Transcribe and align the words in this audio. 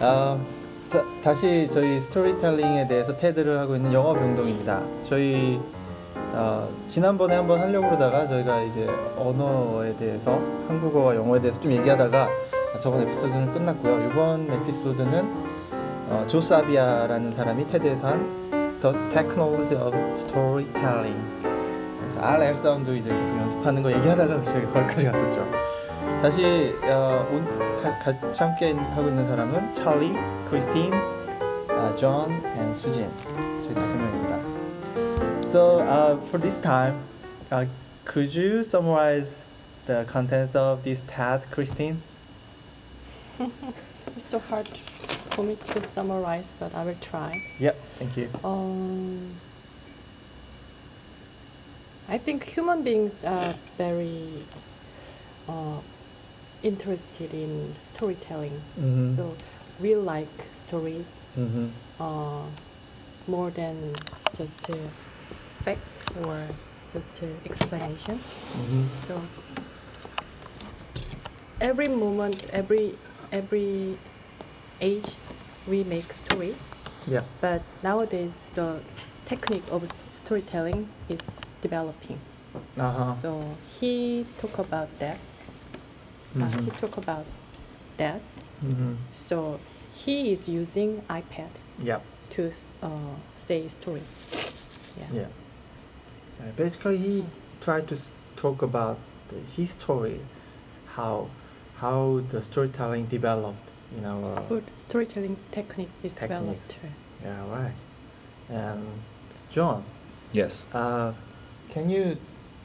아, 0.00 0.38
다, 0.90 1.02
다시 1.22 1.68
저희 1.72 2.00
스토리텔링에 2.00 2.86
대해서 2.86 3.16
테드를 3.16 3.58
하고 3.58 3.76
있는 3.76 3.92
영어 3.92 4.14
병동입니다. 4.14 4.80
저희 5.04 5.60
어, 6.32 6.68
지난번에 6.88 7.34
한번 7.36 7.60
하려고 7.60 7.88
그러다가 7.88 8.26
저희가 8.28 8.62
이제 8.62 8.88
언어에 9.16 9.96
대해서 9.96 10.40
한국어와 10.68 11.16
영어에 11.16 11.40
대해서 11.40 11.60
좀 11.60 11.72
얘기하다가 11.72 12.28
저번 12.80 13.02
에피소드는 13.02 13.52
끝났고요. 13.52 14.06
이번 14.08 14.48
에피소드는 14.50 15.48
어, 16.10 16.24
조 16.28 16.40
사비아라는 16.40 17.32
사람이 17.32 17.66
테드에서 17.66 18.06
한 18.08 18.78
The 18.80 18.96
Technology 19.10 19.76
of 19.76 19.96
Storytelling 20.14 21.20
그래서 22.00 22.20
RL 22.20 22.54
사운드 22.54 22.96
이제 22.96 23.10
계속 23.10 23.36
연습하는 23.36 23.82
거 23.82 23.90
얘기하다가 23.92 24.44
저희 24.44 24.64
거기까지 24.66 25.06
갔었죠. 25.06 25.67
다시 26.21 26.73
어, 26.83 27.27
온, 27.31 27.45
가, 27.81 27.97
같이 27.99 28.39
함께 28.39 28.71
하고 28.71 29.09
있는 29.09 29.25
사람은 29.25 29.75
찰리, 29.75 30.13
크리스틴, 30.49 30.93
아, 31.69 31.95
존, 31.95 32.31
and 32.55 32.79
수진 32.79 33.09
저희 33.63 33.73
다섯 33.73 33.95
명입니다. 33.97 34.39
So 35.49 35.81
uh, 35.81 36.17
for 36.29 36.39
this 36.39 36.59
time, 36.61 36.95
uh, 37.51 37.65
could 38.05 38.33
you 38.33 38.63
summarize 38.63 39.41
the 39.85 40.05
contents 40.05 40.55
of 40.55 40.83
this 40.83 41.01
task, 41.07 41.51
Christine? 41.51 42.01
It's 44.15 44.25
so 44.25 44.39
hard 44.39 44.67
for 45.31 45.43
me 45.43 45.55
to 45.55 45.87
summarize, 45.87 46.53
but 46.59 46.73
I 46.75 46.85
will 46.85 46.97
try. 47.01 47.43
Yep, 47.59 47.75
thank 47.99 48.17
you. 48.17 48.29
Um, 48.43 49.33
I 52.07 52.17
think 52.17 52.43
human 52.43 52.83
beings 52.83 53.23
are 53.25 53.55
very 53.77 54.45
uh, 55.47 55.79
interested 56.62 57.32
in 57.32 57.74
storytelling. 57.82 58.60
Mm-hmm. 58.78 59.14
So 59.14 59.34
we 59.80 59.94
like 59.94 60.28
stories 60.54 61.06
mm-hmm. 61.36 61.68
uh, 62.00 62.44
more 63.26 63.50
than 63.50 63.94
just 64.36 64.58
a 64.68 64.78
fact 65.64 65.80
or 66.22 66.46
just 66.92 67.10
a 67.22 67.30
explanation. 67.44 68.18
Mm-hmm. 68.18 68.84
So 69.06 69.22
every 71.60 71.88
moment, 71.88 72.46
every 72.52 72.94
every 73.32 73.98
age, 74.80 75.16
we 75.66 75.84
make 75.84 76.12
story. 76.12 76.54
Yeah. 77.06 77.22
But 77.40 77.62
nowadays, 77.82 78.48
the 78.54 78.80
technique 79.26 79.64
of 79.70 79.90
storytelling 80.14 80.88
is 81.08 81.22
developing. 81.62 82.18
Uh-huh. 82.76 83.14
So 83.20 83.56
he 83.80 84.26
talked 84.40 84.58
about 84.58 84.88
that. 84.98 85.18
Uh, 86.36 86.46
he 86.46 86.56
Mhm. 86.70 86.80
talk 86.80 86.96
about 86.96 87.24
that. 87.96 88.20
Mm-hmm. 88.64 88.94
So 89.14 89.58
he 89.94 90.32
is 90.32 90.48
using 90.48 91.02
iPad 91.08 91.50
Yep. 91.82 92.02
to 92.30 92.52
uh, 92.82 92.88
say 93.36 93.68
story. 93.68 94.02
Yeah. 94.98 95.06
Yeah. 95.12 95.26
Uh, 96.40 96.52
basically, 96.56 96.98
he 96.98 97.24
tried 97.60 97.86
to 97.88 97.94
s- 97.94 98.12
talk 98.36 98.62
about 98.62 98.98
the 99.28 99.36
history, 99.56 100.20
how 100.96 101.28
how 101.80 102.20
the 102.30 102.40
storytelling 102.42 103.06
developed 103.06 103.70
in 103.96 104.04
our 104.04 104.28
So 104.28 104.62
storytelling 104.76 105.36
technique 105.52 105.90
is 106.02 106.14
Techniques. 106.14 106.68
developed. 106.68 106.76
yeah 107.22 107.50
right. 107.50 107.74
And 108.50 108.82
John, 109.50 109.82
Yes. 110.32 110.64
uh, 110.74 111.12
can 111.72 111.88
you 111.90 112.16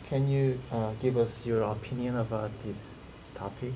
can 0.09 0.27
you 0.27 0.59
uh, 0.71 0.91
give 1.01 1.17
us 1.17 1.45
your 1.45 1.61
opinion 1.63 2.17
about 2.17 2.51
this 2.63 2.97
topic? 3.35 3.73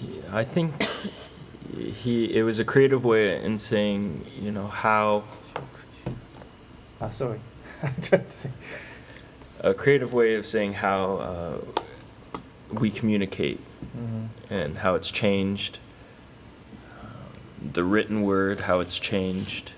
Yeah, 0.00 0.22
I 0.32 0.44
think 0.44 0.72
he 2.02 2.34
it 2.36 2.42
was 2.42 2.58
a 2.58 2.64
creative 2.64 3.04
way 3.04 3.42
in 3.42 3.58
saying 3.58 4.26
you 4.40 4.50
know 4.50 4.66
how 4.66 5.24
Ah, 7.00 7.08
sorry, 7.10 7.40
I 7.82 7.88
tried 8.00 8.26
to 8.26 8.28
say. 8.30 8.50
a 9.60 9.74
creative 9.74 10.12
way 10.12 10.34
of 10.34 10.46
saying 10.46 10.74
how 10.74 11.16
uh, 11.16 11.58
we 12.72 12.90
communicate 12.90 13.60
Mhm. 13.96 14.28
and 14.50 14.78
how 14.78 14.94
it's 14.94 15.10
changed 15.10 15.78
the 17.74 17.84
written 17.84 18.22
word 18.22 18.60
how 18.60 18.80
it's 18.80 18.98
changed 18.98 19.70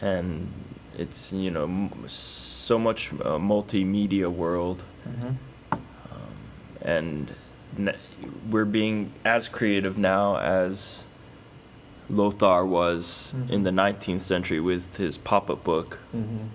and 0.00 0.50
it's 0.98 1.32
you 1.32 1.50
know 1.50 1.64
m- 1.64 1.90
so 2.08 2.78
much 2.78 3.12
uh, 3.12 3.38
multimedia 3.38 4.28
world 4.28 4.82
Mhm. 5.08 5.36
And 6.84 7.32
n- 7.78 7.96
we're 8.50 8.64
being 8.64 9.12
as 9.24 9.48
creative 9.48 9.96
now 9.98 10.36
as 10.38 11.04
Lothar 12.10 12.64
was 12.66 13.34
in 13.48 13.60
Mhm. 13.60 13.64
the 13.64 13.72
19th 13.72 14.22
century 14.22 14.60
with 14.60 14.96
his 14.96 15.16
pop-up 15.16 15.64
book 15.64 15.98
Mhm. 16.14 16.48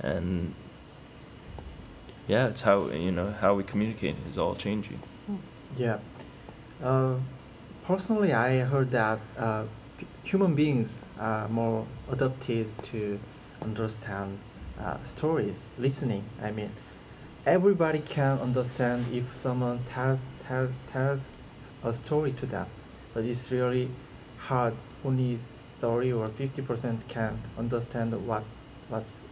and 0.00 0.54
yeah 2.28 2.46
it's 2.48 2.62
how 2.62 2.86
you 2.88 3.10
know 3.10 3.34
how 3.40 3.54
we 3.54 3.62
communicate 3.64 4.16
is 4.30 4.38
all 4.38 4.54
changing 4.54 5.00
Yeah. 5.76 5.98
Uh, 6.84 7.14
personally, 7.86 8.32
I 8.34 8.58
heard 8.58 8.90
that 8.90 9.18
uh, 9.38 9.64
p- 9.96 10.06
human 10.22 10.54
beings 10.54 10.98
are 11.18 11.48
more 11.48 11.86
adapted 12.10 12.66
to 12.92 13.18
understand 13.62 14.38
uh, 14.78 14.98
stories, 15.04 15.56
listening. 15.78 16.24
I 16.42 16.50
mean, 16.50 16.70
everybody 17.46 17.98
can 18.00 18.38
understand 18.38 19.06
if 19.12 19.36
someone 19.36 19.80
tells, 19.88 20.20
tell, 20.46 20.68
tells 20.92 21.30
a 21.82 21.92
story 21.92 22.32
to 22.32 22.46
them, 22.46 22.66
but 23.14 23.24
it's 23.24 23.50
really 23.50 23.88
hard. 24.38 24.74
Only 25.04 25.36
30 25.36 26.12
or 26.12 26.28
50% 26.28 27.08
can 27.08 27.40
understand 27.58 28.12
what 28.26 28.44
what's 28.88 29.22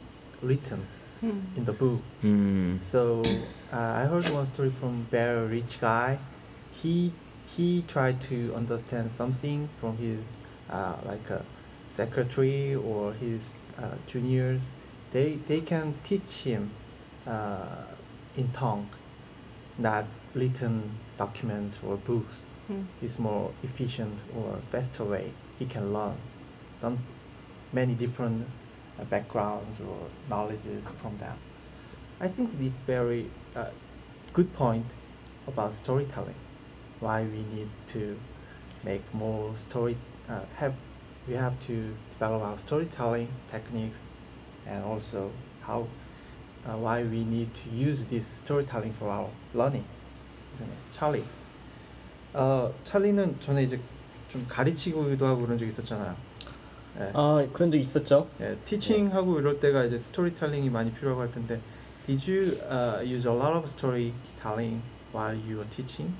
written 0.43 0.87
Hmm. 1.21 1.41
in 1.55 1.67
the 1.67 1.73
book. 1.75 2.01
mm. 2.25 2.83
So 2.83 3.23
uh, 3.71 3.77
I 3.77 4.05
heard 4.07 4.27
one 4.31 4.47
story 4.47 4.71
from 4.71 5.07
very 5.11 5.47
rich 5.49 5.79
guy. 5.79 6.19
He 6.73 7.13
he 7.55 7.85
tried 7.87 8.23
to 8.23 8.55
understand 8.57 9.13
something 9.13 9.69
from 9.79 9.99
his 9.99 10.21
uh, 10.71 10.95
like 11.05 11.29
a 11.29 11.45
secretary 11.93 12.75
or 12.75 13.13
his 13.13 13.59
uh, 13.79 13.97
juniors. 14.07 14.63
They 15.11 15.39
they 15.47 15.61
can 15.61 15.93
teach 16.05 16.39
him 16.45 16.71
uh, 17.27 17.85
in 18.37 18.49
tongue, 18.53 18.89
that 19.79 20.07
written 20.35 20.99
documents 21.19 21.81
or 21.85 21.97
books. 21.97 22.47
Hmm. 22.67 22.83
Is 23.03 23.19
more 23.19 23.51
efficient 23.65 24.21
or 24.37 24.61
faster 24.71 25.03
way 25.03 25.33
he 25.59 25.67
can 25.67 25.93
learn 25.93 26.17
some 26.77 26.99
many 27.73 27.95
different 27.95 28.47
uh, 28.99 29.05
backgrounds 29.05 29.81
or 29.81 30.09
knowledges 30.29 30.89
from 31.03 31.19
them. 31.19 31.37
I 32.21 32.29
think 32.29 32.59
this 32.59 32.73
very 32.87 33.27
uh, 33.55 33.67
good 34.33 34.53
point 34.55 34.87
about 35.47 35.75
storytelling. 35.75 36.35
Why 37.01 37.23
we 37.23 37.45
need 37.55 37.71
to 37.89 38.19
make 38.83 39.03
more 39.15 39.57
story 39.57 39.97
uh, 40.29 40.41
have 40.57 40.75
we 41.29 41.35
have 41.35 41.59
to 41.61 41.95
develop 42.13 42.43
our 42.43 42.59
storytelling 42.59 43.29
techniques 43.51 44.05
and 44.67 44.85
also 44.85 45.31
how 45.63 45.87
uh, 46.67 46.77
why 46.77 47.03
we 47.03 47.25
need 47.25 47.53
to 47.55 47.71
use 47.71 48.05
this 48.07 48.27
storytelling 48.27 48.93
for 48.93 49.09
our 49.09 49.29
learning. 49.55 49.85
isn't 50.55 50.69
it? 50.69 50.99
찰리. 50.99 51.25
어 52.33 52.73
찰리는 52.85 53.41
전에 53.41 53.65
이제 53.65 53.81
좀 54.31 54.47
가르치기도 54.49 55.27
하고 55.27 55.43
그런 55.43 55.59
적 55.59 55.67
있었잖아요. 55.67 56.15
예. 57.01 57.11
아 57.15 57.47
그런 57.53 57.71
적 57.73 57.79
있었죠. 57.79 58.29
예, 58.41 58.57
티칭하고 58.65 59.41
이럴 59.41 59.59
때가 59.59 59.85
이제 59.85 59.99
스토리텔링이 59.99 60.71
많이 60.71 60.93
필요하고 60.93 61.23
할 61.23 61.31
텐데 61.33 61.61
Did 62.07 62.27
you 62.27 62.59
uh, 62.71 63.03
use 63.05 63.27
a 63.27 63.33
lot 63.33 63.53
of 63.55 63.69
storytelling 63.69 64.83
while 65.13 65.35
you 65.35 65.59
were 65.59 65.69
teaching? 65.71 66.15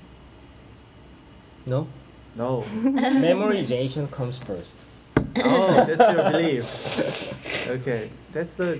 No. 1.65 1.87
No. 2.35 2.63
Memorization 2.71 4.09
comes 4.09 4.39
first. 4.39 4.77
oh, 5.43 5.85
that's 5.85 6.13
your 6.13 6.31
belief. 6.31 7.67
Okay, 7.69 8.09
that's 8.31 8.53
the 8.55 8.79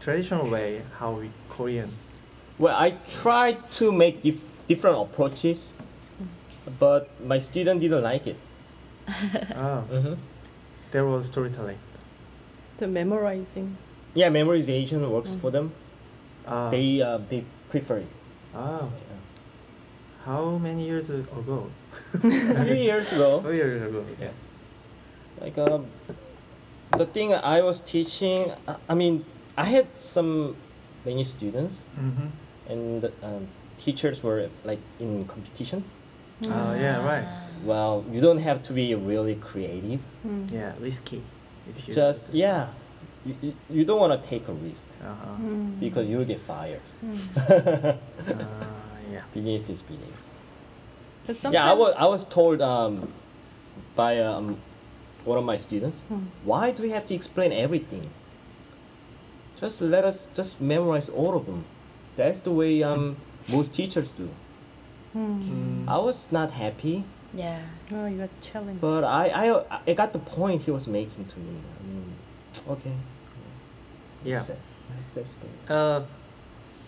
traditional 0.00 0.48
way 0.48 0.82
how 0.98 1.12
we 1.12 1.30
Korean. 1.48 1.90
Well, 2.58 2.76
I 2.76 2.96
tried 3.22 3.70
to 3.80 3.92
make 3.92 4.22
dif- 4.22 4.42
different 4.68 4.98
approaches, 5.00 5.72
but 6.78 7.08
my 7.24 7.38
student 7.38 7.80
didn't 7.80 8.02
like 8.02 8.26
it. 8.26 8.36
Ah, 9.56 9.80
hmm 9.90 10.14
there 10.92 11.06
was 11.06 11.26
storytelling. 11.26 11.78
The 12.78 12.88
memorizing. 12.88 13.76
Yeah, 14.14 14.28
memorization 14.30 15.06
works 15.08 15.30
Mm. 15.36 15.40
for 15.40 15.50
them. 15.50 15.72
Ah, 16.46 16.70
They 16.70 17.00
uh, 17.00 17.18
they 17.30 17.44
prefer 17.70 17.98
it. 18.02 18.08
ah, 18.54 18.82
Yeah. 18.90 19.20
how 20.26 20.58
many 20.58 20.84
years 20.84 21.10
ago? 21.10 21.70
A 22.14 22.64
few 22.64 22.74
years 22.74 23.12
ago, 23.12 23.40
Four 23.44 23.54
years 23.54 23.82
ago. 23.82 24.04
Yeah. 24.20 24.34
like 25.40 25.56
uh, 25.58 25.78
the 26.98 27.06
thing 27.06 27.32
I 27.34 27.62
was 27.62 27.80
teaching, 27.80 28.50
I- 28.66 28.76
I 28.90 28.94
mean, 28.94 29.24
I 29.60 29.64
had 29.76 29.86
some 29.96 30.56
many 31.04 31.24
students, 31.24 31.74
Mm-hmm. 31.98 32.28
and 32.72 33.04
um, 33.22 33.42
teachers 33.84 34.22
were 34.22 34.48
like 34.64 34.80
in 34.98 35.24
competition. 35.26 35.84
Oh 36.44 36.72
yeah, 36.74 37.04
right. 37.04 37.26
Well, 37.64 38.04
you 38.12 38.20
don't 38.20 38.40
have 38.48 38.62
to 38.68 38.72
be 38.72 38.94
really 38.94 39.34
creative. 39.36 40.00
Mm. 40.26 40.50
Yeah, 40.50 40.72
risky. 40.80 41.20
If 41.68 41.88
you 41.88 41.94
Just 41.94 42.32
yeah, 42.32 42.68
you, 43.26 43.34
you, 43.42 43.52
you 43.68 43.84
don't 43.84 44.00
want 44.00 44.12
to 44.16 44.22
take 44.28 44.48
a 44.48 44.52
risk 44.52 44.86
Uh-huh. 45.04 45.36
Mm. 45.42 45.78
because 45.80 46.08
you'll 46.08 46.24
get 46.24 46.40
fired. 46.40 46.80
Uh, 47.36 47.92
yeah. 49.12 49.22
business 49.34 49.68
is 49.70 49.82
business. 49.82 50.38
Yeah, 51.52 51.70
I 51.70 51.74
was 51.74 51.94
I 51.98 52.06
was 52.06 52.24
told 52.24 52.60
um, 52.62 53.12
by 53.94 54.18
um, 54.20 54.56
one 55.24 55.38
of 55.38 55.44
my 55.44 55.58
students, 55.58 56.02
Hmm. 56.08 56.24
why 56.44 56.72
do 56.72 56.82
we 56.82 56.90
have 56.96 57.06
to 57.08 57.14
explain 57.14 57.52
everything? 57.52 58.08
Just 59.60 59.80
let 59.82 60.04
us 60.04 60.28
just 60.34 60.60
memorize 60.60 61.08
all 61.10 61.36
of 61.36 61.44
them. 61.46 61.64
That's 62.16 62.40
the 62.40 62.50
way 62.50 62.82
um, 62.82 63.16
most 63.48 63.74
teachers 63.74 64.12
do. 64.12 64.28
Mm. 65.16 65.86
I 65.88 65.98
was 65.98 66.30
not 66.32 66.52
happy, 66.52 67.04
Yeah. 67.34 67.60
Oh, 67.92 68.06
you 68.06 68.22
are 68.22 68.28
challenged. 68.40 68.80
but 68.80 69.04
I, 69.04 69.28
I 69.28 69.80
I 69.86 69.94
got 69.94 70.12
the 70.12 70.18
point 70.18 70.62
he 70.62 70.70
was 70.70 70.86
making 70.88 71.24
to 71.26 71.38
me. 71.38 71.54
I 71.78 71.82
mean, 71.86 72.14
okay. 72.68 72.94
Yeah. 74.24 74.40
Sad- 74.40 74.56
sad 75.12 75.26
story. 75.28 75.52
Uh, 75.68 76.02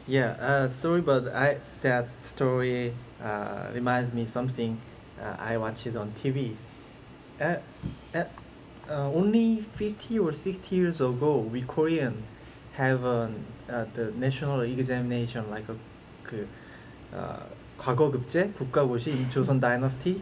yeah. 0.07 0.31
Uh, 0.41 0.69
sorry, 0.81 1.01
but 1.01 1.29
I 1.35 1.59
that 1.83 2.07
story 2.23 2.93
uh, 3.23 3.71
reminds 3.75 4.13
me 4.15 4.27
something 4.27 4.79
uh, 5.21 5.37
I 5.39 5.57
watched 5.59 5.87
it 5.87 5.97
on 5.97 6.13
TV. 6.23 6.57
At, 7.41 7.63
at, 8.15 8.31
uh, 8.89 9.11
only 9.11 9.63
50 9.75 10.19
or 10.19 10.33
60 10.33 10.77
years 10.77 11.01
ago, 11.01 11.39
we 11.39 11.63
Korean 11.63 12.23
have 12.74 13.04
an, 13.04 13.46
uh, 13.70 13.86
the 13.96 14.12
national 14.18 14.62
examination 14.62 15.50
like 15.50 15.68
a 15.70 15.76
그 16.24 16.48
uh, 17.14 17.44
과거급제 17.78 18.54
국가고시 18.58 19.12
in 19.12 19.30
Joseon 19.30 19.60
Dynasty. 19.60 20.22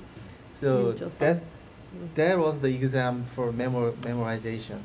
So 0.60 0.92
In 0.92 0.96
Joseon. 0.98 1.20
that's 1.20 1.42
that 2.16 2.38
was 2.38 2.60
the 2.60 2.68
exam 2.68 3.24
for 3.36 3.52
memor- 3.52 3.94
memorization. 4.02 4.80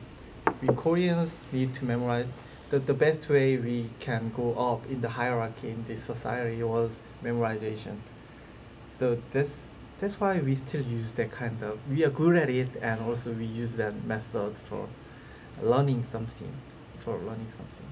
We 0.63 0.69
Koreans 0.69 1.39
need 1.53 1.75
to 1.77 1.85
memorize. 1.85 2.27
The, 2.71 2.79
the 2.79 2.95
best 2.95 3.29
way 3.29 3.57
we 3.57 3.91
can 3.99 4.31
go 4.37 4.55
up 4.55 4.89
in 4.89 5.01
the 5.01 5.09
hierarchy 5.09 5.71
in 5.71 5.85
this 5.89 6.05
society 6.05 6.63
was 6.63 7.01
memorization. 7.25 7.97
So 8.95 9.19
that's 9.33 9.75
that's 10.01 10.21
why 10.21 10.39
we 10.39 10.55
still 10.55 10.83
use 10.83 11.13
that 11.13 11.33
kind 11.33 11.61
of. 11.63 11.79
We 11.91 12.05
are 12.05 12.11
good 12.11 12.37
at 12.37 12.49
it, 12.49 12.69
and 12.81 13.01
also 13.03 13.33
we 13.33 13.45
use 13.45 13.75
that 13.77 14.05
method 14.05 14.55
for 14.69 14.87
learning 15.61 16.05
something, 16.13 16.53
for 17.06 17.14
learning 17.18 17.48
something. 17.56 17.86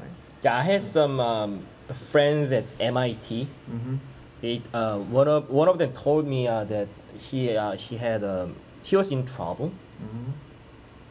Right. 0.00 0.10
Yeah, 0.44 0.56
I 0.58 0.62
had 0.62 0.82
some 0.82 1.18
um, 1.18 1.66
friends 2.12 2.52
at 2.52 2.64
MIT. 2.78 3.48
Mm-hmm. 3.70 3.96
They 4.42 4.60
uh, 4.74 4.98
one 4.98 5.26
of 5.28 5.48
one 5.50 5.68
of 5.68 5.78
them 5.78 5.90
told 5.92 6.26
me 6.26 6.46
uh, 6.46 6.64
that 6.64 6.86
he 7.18 7.56
uh, 7.56 7.72
he 7.72 7.96
had 7.96 8.22
um, 8.22 8.54
he 8.82 8.94
was 8.96 9.10
in 9.10 9.24
trouble 9.26 9.72
Mm-hmm. 10.04 10.32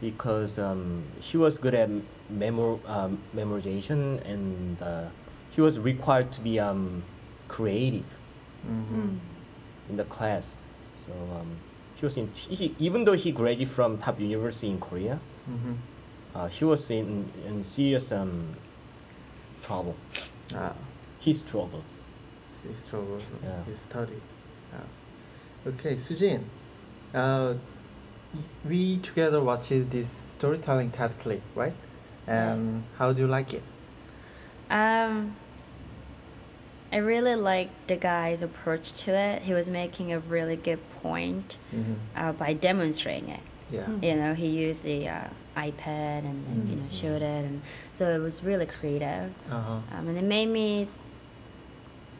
because 0.01 0.59
um, 0.59 1.03
he 1.19 1.37
was 1.37 1.57
good 1.57 1.73
at 1.73 1.89
memor 2.29 2.77
um, 2.85 3.17
memorization 3.35 4.19
and 4.27 4.81
uh, 4.81 5.05
he 5.51 5.61
was 5.61 5.79
required 5.79 6.31
to 6.33 6.41
be 6.41 6.59
um, 6.59 7.03
creative 7.47 8.05
Mm-hmm. 8.67 8.95
Mm. 9.01 9.17
in 9.89 9.97
the 9.97 10.05
class. 10.05 10.57
So 11.05 11.11
um, 11.35 11.57
he 11.95 12.05
was 12.05 12.15
in 12.17 12.29
he, 12.35 12.75
even 12.79 13.03
though 13.05 13.13
he 13.25 13.31
graduated 13.31 13.69
from 13.73 13.97
top 13.97 14.19
university 14.19 14.69
in 14.69 14.79
Korea, 14.79 15.19
Mm-hmm. 15.49 15.73
Uh, 16.35 16.47
he 16.47 16.65
was 16.65 16.89
in 16.91 17.31
in 17.47 17.63
serious 17.63 18.11
um, 18.11 18.55
trouble. 19.63 19.95
Ah, 20.55 20.73
He 21.19 21.33
struggled. 21.33 21.83
he 22.67 22.73
struggled. 22.75 23.21
Yeah. 23.43 23.63
He 23.65 23.75
studied. 23.75 24.21
Ah. 24.73 24.87
Okay, 25.67 25.95
Sujin. 25.95 26.41
Uh, 27.13 27.53
we 28.67 28.97
together 28.97 29.39
watched 29.41 29.69
this 29.69 30.09
storytelling 30.09 30.91
TED 30.91 31.13
clip, 31.19 31.41
right? 31.55 31.73
And 32.27 32.83
how 32.97 33.13
do 33.13 33.21
you 33.21 33.27
like 33.27 33.53
it? 33.53 33.63
Um, 34.69 35.35
I 36.91 36.97
really 36.97 37.35
liked 37.35 37.87
the 37.87 37.95
guy's 37.95 38.41
approach 38.41 38.93
to 39.05 39.11
it. 39.11 39.43
He 39.43 39.53
was 39.53 39.69
making 39.69 40.11
a 40.13 40.19
really 40.19 40.55
good 40.55 40.79
point 41.01 41.57
Mm-hmm. 41.75 41.93
uh, 42.15 42.31
by 42.33 42.53
demonstrating 42.53 43.29
it. 43.29 43.41
Yeah. 43.71 43.85
Mm. 43.85 44.03
You 44.03 44.15
know, 44.15 44.33
he 44.33 44.47
used 44.47 44.83
the 44.83 45.09
uh, 45.09 45.23
iPad 45.57 46.19
and, 46.19 46.45
and 46.47 46.69
you 46.69 46.75
know 46.75 46.83
showed 46.91 47.21
it, 47.21 47.45
and 47.45 47.61
so 47.91 48.09
it 48.15 48.19
was 48.19 48.43
really 48.43 48.65
creative. 48.65 49.31
Uh-huh. 49.51 49.79
Um, 49.97 50.07
and 50.07 50.17
it 50.17 50.23
made 50.23 50.47
me 50.47 50.87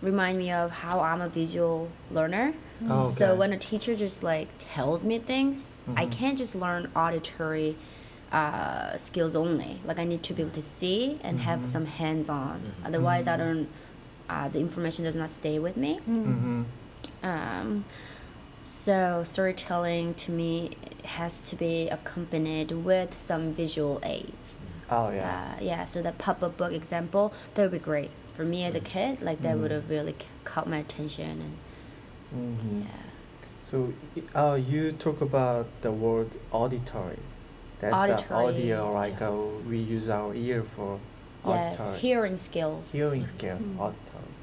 remind 0.02 0.38
me 0.38 0.52
of 0.52 0.72
how 0.72 1.00
I'm 1.00 1.22
a 1.22 1.30
visual 1.30 1.90
learner. 2.12 2.54
Oh, 2.90 3.10
So 3.10 3.36
when 3.36 3.54
a 3.54 3.58
teacher 3.58 3.96
just 3.96 4.22
like 4.24 4.50
tells 4.74 5.06
me 5.06 5.18
things, 5.20 5.70
I 5.96 6.06
Mhm. 6.06 6.12
can't 6.12 6.38
just 6.38 6.56
learn 6.56 6.90
auditory 6.96 7.76
uh, 8.32 8.98
skills 8.98 9.36
only. 9.36 9.80
Like 9.86 10.00
I 10.00 10.06
need 10.06 10.24
to 10.24 10.34
be 10.34 10.42
able 10.42 10.52
to 10.54 10.62
see 10.62 11.20
and 11.24 11.40
have 11.42 11.60
Mhm. 11.60 11.68
some 11.68 11.86
hands-on. 11.86 12.60
Mhm. 12.62 12.88
Otherwise, 12.88 13.28
I 13.28 13.36
Mhm. 13.36 13.38
don't. 13.38 13.68
Uh, 14.30 14.48
the 14.50 14.60
information 14.60 15.04
does 15.04 15.16
not 15.16 15.30
stay 15.30 15.60
with 15.60 15.78
me. 15.78 16.00
Mm-hmm. 16.10 16.64
Um, 17.24 17.86
so 18.64 19.24
storytelling 19.26 20.14
to 20.16 20.32
me 20.32 20.72
has 21.04 21.42
to 21.44 21.56
be 21.56 21.90
accompanied 21.90 22.72
with 22.72 23.16
some 23.18 23.54
visual 23.54 24.00
aids. 24.04 24.58
Oh 24.90 25.12
yeah. 25.12 25.56
Uh, 25.60 25.64
yeah. 25.64 25.86
So 25.86 26.02
the 26.02 26.14
pop-up 26.14 26.58
book 26.58 26.72
example 26.74 27.34
that 27.56 27.64
would 27.64 27.72
be 27.72 27.80
great 27.80 28.10
for 28.36 28.44
me 28.44 28.64
as 28.64 28.74
a 28.74 28.80
kid. 28.80 29.22
Like 29.22 29.42
that 29.42 29.56
Mhm. 29.58 29.62
would 29.62 29.72
have 29.72 29.90
really 29.90 30.16
caught 30.44 30.68
my 30.68 30.78
attention 30.78 31.30
and 31.46 31.58
Mm-hmm. 32.36 32.82
yeah. 32.82 32.88
So, 33.62 33.94
uh, 34.34 34.56
you 34.56 34.92
talk 34.92 35.22
about 35.22 35.68
the 35.82 35.92
word 35.92 36.32
auditory. 36.52 37.20
That's 37.80 38.26
the 38.28 38.34
audio, 38.34 38.92
like 38.92 39.22
uh, 39.22 39.32
we 39.70 39.78
use 39.78 40.10
our 40.10 40.34
ear 40.34 40.64
for 40.64 41.00
Yes, 41.46 42.00
hearing 42.02 42.38
skills. 42.40 42.92
Hearing 42.92 43.28
skills, 43.28 43.62
Mm. 43.62 43.80
auditory. 43.80 44.34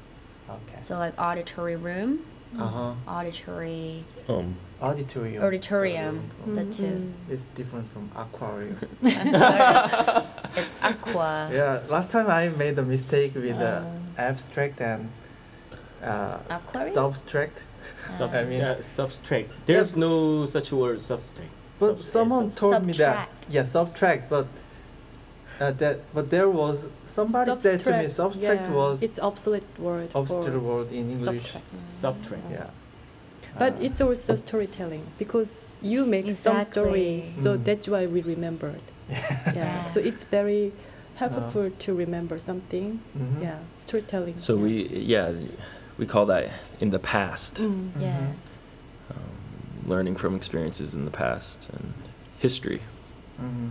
Okay. 0.49 0.79
So 0.83 0.97
like 0.99 1.19
auditory 1.19 1.75
room, 1.75 2.19
uh 2.59 2.67
huh. 2.67 2.93
auditory 3.07 4.03
Um, 4.27 4.55
Auditorium. 4.81 5.43
auditorium. 5.43 6.21
The 6.45 6.65
two. 6.65 6.83
Mm. 6.83 7.11
It's 7.29 7.45
different 7.55 7.87
from 7.93 8.09
aquarium. 8.15 8.77
it's 9.03 10.75
aqua. 10.81 11.49
yeah, 11.53 11.79
last 11.87 12.09
time 12.11 12.29
I 12.29 12.49
made 12.49 12.77
a 12.79 12.81
mistake 12.83 13.35
with 13.35 13.57
the 13.59 13.77
Uh. 13.77 13.85
abstract 14.17 14.81
and 14.81 15.09
uh, 16.03 16.37
Aquarium? 16.49 16.95
substract. 16.95 17.57
Sub- 18.17 18.33
I 18.33 18.43
mean- 18.43 18.59
yeah, 18.59 18.81
subtract. 18.81 19.49
There's 19.67 19.95
no 19.95 20.45
such 20.47 20.71
word 20.71 21.01
subtract. 21.01 21.51
But 21.79 21.87
Subtract, 21.97 22.03
someone 22.11 22.49
sub- 22.49 22.57
told 22.57 22.85
me 22.85 22.93
that 22.93 22.97
Subtract. 22.97 23.45
yeah, 23.49 23.65
subtract, 23.65 24.29
but 24.29 24.47
uh, 25.61 25.71
that 25.81 25.95
but 26.15 26.25
there 26.29 26.49
was 26.49 26.75
somebody 27.07 27.51
said 27.61 27.79
to 27.85 27.91
me 28.01 28.09
subtract 28.09 28.61
yeah, 28.67 28.71
was 28.81 28.95
it's 29.07 29.19
obsolete 29.19 29.63
word. 29.87 30.09
obscure 30.15 30.51
for 30.51 30.59
word 30.59 30.87
in 30.91 31.05
English. 31.11 31.43
subtract. 31.51 31.65
subtract. 32.03 32.43
Yeah. 32.51 32.69
But 33.59 33.73
Uh, 33.73 33.85
it's 33.87 33.99
also 34.07 34.35
storytelling 34.35 35.03
because 35.19 35.51
you 35.81 36.05
make 36.05 36.25
some 36.31 36.61
story, 36.61 37.11
so 37.43 37.49
Mm. 37.57 37.63
that's 37.67 37.87
why 37.93 38.03
we 38.07 38.19
remembered. 38.35 38.81
yeah. 39.09 39.53
Yeah. 39.59 39.85
So 39.93 39.99
it's 39.99 40.23
very 40.37 40.71
helpful 41.21 41.67
Uh. 41.67 41.83
to 41.85 41.89
remember 42.03 42.37
something. 42.39 42.87
mhm. 43.17 43.41
Yeah, 43.45 43.59
storytelling. 43.87 44.35
so 44.39 44.53
yeah. 44.55 44.63
we 44.65 44.73
yeah 45.13 45.27
we 45.99 46.05
call 46.13 46.25
that 46.33 46.45
in 46.79 46.89
the 46.91 46.99
past. 47.13 47.53
Mm. 47.55 47.89
Yeah. 47.99 48.17
Mhm. 48.17 48.33
Um, 49.11 49.31
learning 49.93 50.15
from 50.21 50.31
experiences 50.35 50.93
in 50.93 51.03
the 51.09 51.11
past 51.23 51.57
and 51.75 51.93
history. 52.39 52.79
Mhm. 53.39 53.69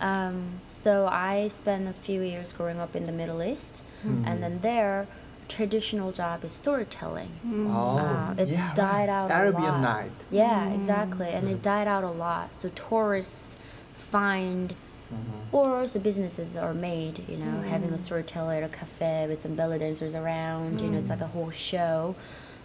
Um, 0.00 0.60
so 0.68 1.06
I 1.06 1.48
spent 1.48 1.88
a 1.88 1.92
few 1.92 2.22
years 2.22 2.52
growing 2.52 2.78
up 2.78 2.94
in 2.94 3.06
the 3.06 3.12
Middle 3.12 3.42
East, 3.42 3.82
Mhm. 4.04 4.26
and 4.26 4.42
then 4.42 4.60
there, 4.62 5.06
traditional 5.48 6.12
job 6.12 6.44
is 6.44 6.52
storytelling. 6.52 7.30
Mm. 7.46 7.74
Oh, 7.74 7.98
Uh, 7.98 8.34
it's 8.36 8.50
yeah, 8.50 8.74
died 8.74 9.08
right. 9.08 9.08
out 9.08 9.30
a 9.30 9.34
Arabian 9.34 9.62
lot. 9.72 9.80
Night. 9.80 10.10
Yeah, 10.30 10.66
Mm. 10.66 10.74
exactly, 10.80 11.28
and 11.30 11.48
it 11.48 11.62
died 11.62 11.88
out 11.88 12.04
a 12.04 12.10
lot. 12.10 12.54
So 12.54 12.68
tourists 12.68 13.56
find 13.94 14.74
Mhm. 15.10 15.52
or 15.52 15.80
also 15.80 15.98
businesses 15.98 16.54
are 16.56 16.74
made, 16.74 17.24
you 17.28 17.38
know, 17.38 17.62
having 17.62 17.88
a 17.90 17.94
Mm. 17.94 17.98
storyteller 17.98 18.54
at 18.54 18.62
a 18.62 18.68
cafe 18.68 19.26
with 19.26 19.42
some 19.42 19.54
belly 19.54 19.78
dancers 19.78 20.14
around, 20.14 20.80
you 20.82 20.90
know, 20.90 20.98
it's 20.98 21.08
like 21.10 21.22
a 21.22 21.26
whole 21.28 21.50
show. 21.50 22.14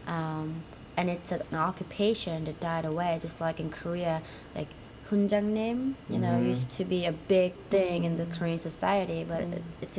Um, 0.06 0.64
and 0.98 1.10
it's 1.10 1.32
an 1.32 1.42
occupation 1.54 2.44
that 2.46 2.60
died 2.60 2.84
away, 2.86 3.18
just 3.22 3.40
like 3.42 3.60
in 3.62 3.70
Korea, 3.70 4.22
like 4.56 4.68
hunjangnim, 5.14 5.94
you 6.10 6.18
know, 6.20 6.34
Mhm. 6.40 6.48
used 6.54 6.72
to 6.78 6.84
be 6.86 7.06
a 7.06 7.14
big 7.28 7.54
thing 7.70 8.04
in 8.04 8.18
the 8.18 8.26
Korean 8.26 8.60
society, 8.60 9.24
but 9.24 9.42
Mm. 9.42 9.54
it, 9.58 9.64
it's 9.82 9.98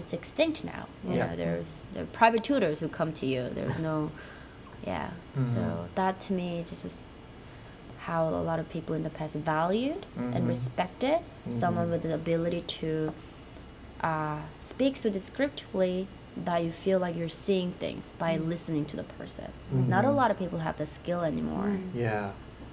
it's 0.00 0.12
extinct 0.12 0.64
now. 0.64 0.84
You 1.08 1.14
Yeah. 1.14 1.26
know, 1.26 1.36
there's 1.36 1.70
there 1.94 2.02
are 2.02 2.12
private 2.22 2.42
tutors 2.48 2.80
who 2.80 2.88
come 2.88 3.12
to 3.20 3.26
you. 3.26 3.42
There's 3.58 3.78
no, 3.78 4.10
yeah. 4.86 5.08
Mhm. 5.36 5.54
So 5.54 5.62
that 5.94 6.14
to 6.26 6.32
me 6.40 6.48
is 6.60 6.70
just 6.70 6.98
how 8.06 8.28
a 8.28 8.42
lot 8.50 8.58
of 8.60 8.66
people 8.76 8.94
in 8.98 9.02
the 9.02 9.10
past 9.18 9.34
valued 9.34 10.02
and 10.34 10.46
respected 10.48 11.18
someone 11.50 11.86
Mhm. 11.86 11.92
with 11.92 12.02
the 12.02 12.14
ability 12.14 12.62
to 12.80 13.12
uh, 14.02 14.40
speak 14.58 14.94
so 14.96 15.08
descriptively 15.10 16.06
that 16.44 16.62
you 16.62 16.70
feel 16.70 16.98
like 16.98 17.16
you're 17.16 17.30
seeing 17.46 17.72
things 17.80 18.12
by 18.18 18.36
listening 18.36 18.84
to 18.84 18.94
the 18.96 19.02
person. 19.18 19.48
Not 19.72 20.04
a 20.04 20.10
lot 20.10 20.30
of 20.30 20.38
people 20.38 20.58
have 20.58 20.76
the 20.76 20.84
skill 20.86 21.22
anymore. 21.22 21.78
Yeah, 21.94 22.32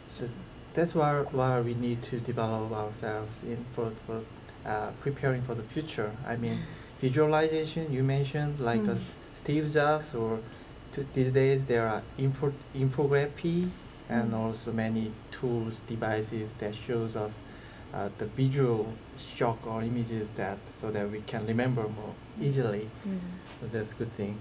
so 0.10 0.28
that's 0.74 0.96
why 0.96 1.22
why 1.32 1.60
we 1.62 1.74
need 1.74 2.02
to 2.04 2.20
develop 2.20 2.72
ourselves 2.72 3.44
in 3.44 3.66
for 3.76 3.92
for 4.06 4.22
uh, 4.66 4.90
preparing 5.02 5.42
for 5.44 5.56
the 5.56 5.64
future. 5.64 6.12
I 6.28 6.36
mean, 6.38 6.60
visualization 7.02 7.92
you 7.94 8.04
mentioned 8.04 8.60
like 8.60 8.82
uh, 8.88 8.96
Mm. 8.96 9.00
Steve 9.34 9.74
Jobs 9.74 10.14
or 10.16 10.40
t- 10.94 11.06
these 11.14 11.32
days 11.32 11.66
there 11.66 11.88
are 11.88 12.02
info 12.18 12.54
infography 12.76 13.70
and 14.10 14.32
Mm. 14.32 14.38
also 14.42 14.72
many 14.72 15.12
tools 15.32 15.74
devices 15.88 16.54
that 16.62 16.74
shows 16.76 17.16
us 17.16 17.34
uh, 17.94 18.10
the 18.18 18.26
visual 18.26 18.88
shock 19.38 19.60
or 19.68 19.82
images 19.84 20.32
that 20.42 20.58
so 20.80 20.90
that 20.92 21.06
we 21.12 21.22
can 21.32 21.46
remember 21.48 21.84
more 22.00 22.14
easily. 22.42 22.86
Mm. 23.08 23.20
So 23.60 23.68
that's 23.74 23.92
a 23.92 23.96
good 23.96 24.12
thing. 24.14 24.36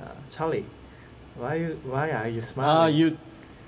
Uh, 0.00 0.04
Charlie, 0.30 0.66
why 1.36 1.54
you, 1.56 1.80
why 1.84 2.10
are 2.10 2.28
you 2.28 2.40
Uh, 2.40 2.44
smiling? 2.52 2.96
you, 2.96 3.18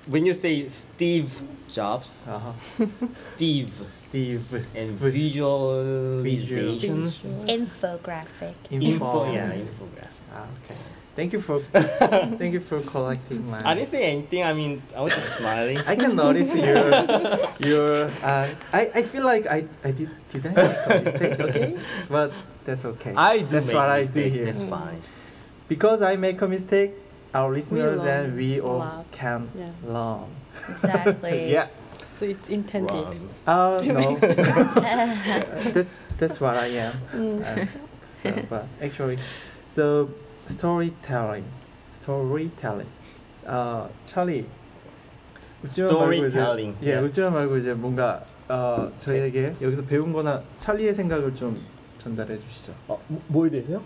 when 0.07 0.25
you 0.25 0.33
say 0.33 0.69
Steve 0.69 1.29
Jobs, 1.71 2.27
uh-huh. 2.27 2.53
Steve 3.13 3.71
Steve 4.09 4.47
and 4.75 4.91
Vi- 4.91 5.09
visualization, 5.09 7.03
Visual. 7.09 7.45
Infographic. 7.45 8.55
info, 8.71 9.31
yeah, 9.31 9.51
infograph. 9.51 10.15
Ah, 10.33 10.45
okay. 10.63 10.77
Thank 11.15 11.33
you 11.33 11.41
for 11.41 11.59
thank 12.39 12.53
you 12.53 12.59
for 12.61 12.79
collecting 12.81 13.49
my. 13.49 13.59
I 13.65 13.73
didn't 13.73 13.89
say 13.89 14.03
anything. 14.03 14.43
I 14.43 14.53
mean, 14.53 14.81
I 14.95 15.01
was 15.01 15.13
just 15.13 15.37
smiling. 15.37 15.79
I 15.79 15.95
can 15.95 16.15
notice 16.15 16.47
your 16.69 16.85
your. 17.59 17.89
Uh, 18.21 18.47
I 18.71 18.81
I 18.93 19.01
feel 19.01 19.25
like 19.25 19.47
I 19.49 19.65
I 19.83 19.91
did 19.91 20.09
did 20.31 20.45
I 20.45 20.53
make 20.53 20.77
a 20.87 21.01
mistake? 21.03 21.39
Okay, 21.41 21.67
but 22.07 22.31
that's 22.65 22.85
okay. 22.85 23.13
I 23.17 23.39
do 23.39 23.45
That's 23.49 23.65
make 23.67 23.75
what 23.75 23.89
I 23.89 24.01
do 24.05 24.21
mistakes, 24.21 24.35
here. 24.35 24.45
That's 24.45 24.61
fine. 24.69 25.01
because 25.67 26.01
I 26.05 26.15
make 26.21 26.37
a 26.41 26.47
mistake, 26.47 26.93
our 27.37 27.53
listeners 27.53 27.99
learn 28.01 28.25
and 28.25 28.35
we 28.35 28.59
all 28.59 28.79
lot. 28.79 29.05
can 29.11 29.49
Yeah. 29.53 29.69
learn. 29.85 30.25
Exactly. 30.69 31.51
yeah. 31.53 31.67
So 32.17 32.25
it's 32.25 32.49
intended. 32.49 32.89
Wrong. 32.91 33.29
Uh, 33.45 33.77
To 33.81 33.93
no. 33.93 34.17
that's 35.71 35.93
that's 36.17 36.41
what 36.41 36.57
I 36.57 36.67
am. 36.81 36.93
Mm. 37.13 37.45
Uh, 37.45 37.65
so, 38.23 38.29
but 38.49 38.65
actually, 38.81 39.17
so 39.69 40.09
storytelling, 40.49 41.45
storytelling. 42.01 42.89
어, 43.45 43.87
찰리. 44.07 44.45
웃지마 45.63 45.87
말고 45.93 46.13
이제 46.13 46.37
Storytelling, 46.37 46.75
예, 46.83 46.87
yeah. 46.89 47.05
웃지마 47.05 47.29
말고 47.29 47.57
이제 47.57 47.73
뭔가 47.73 48.23
어, 48.49 48.91
저희에게 48.99 49.55
여기서 49.61 49.83
배운 49.85 50.11
거나 50.13 50.41
찰리의 50.57 50.93
생각을 50.95 51.35
좀 51.35 51.61
전달해 51.99 52.37
주시죠. 52.39 52.73
어, 52.87 52.99
뭐에 53.27 53.49
대해서요? 53.49 53.81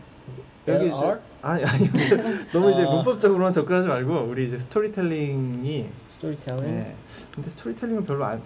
여기 0.67 0.85
L 0.85 0.93
이제? 0.95 1.17
아니 1.41 1.63
아니 1.65 1.89
너무 2.53 2.71
이제 2.71 2.83
아. 2.83 2.89
문법적으로만 2.91 3.51
접근하지 3.53 3.87
말고 3.87 4.25
우리 4.29 4.47
이제 4.47 4.57
스토리텔링이 4.59 5.89
Storytelling. 6.11 6.87
예. 6.87 6.95
근데 7.33 7.49
스토리텔링은 7.49 8.05
별로 8.05 8.25
안 8.25 8.41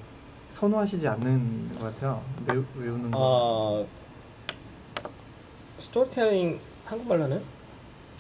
선호하시지 0.50 1.06
않는 1.08 1.78
것 1.78 1.94
같아요. 1.94 2.22
외우, 2.48 2.64
외우는 2.78 3.12
거. 3.12 3.18
어, 3.20 3.88
스토리텔링 5.80 6.60
한국말로 6.86 7.24
하나요? 7.26 7.42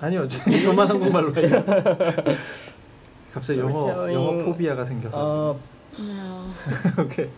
아니요, 0.01 0.27
저- 0.27 0.59
저만 0.59 0.87
한국말로 0.89 1.33
해요. 1.35 1.47
갑자기 3.33 3.59
영어 3.59 3.87
스토리텔링, 3.87 4.13
영어 4.15 4.43
포비아가 4.45 4.83
생겨서. 4.85 5.17
어, 5.51 5.59
No. 5.97 6.51
오케이. 7.05 7.29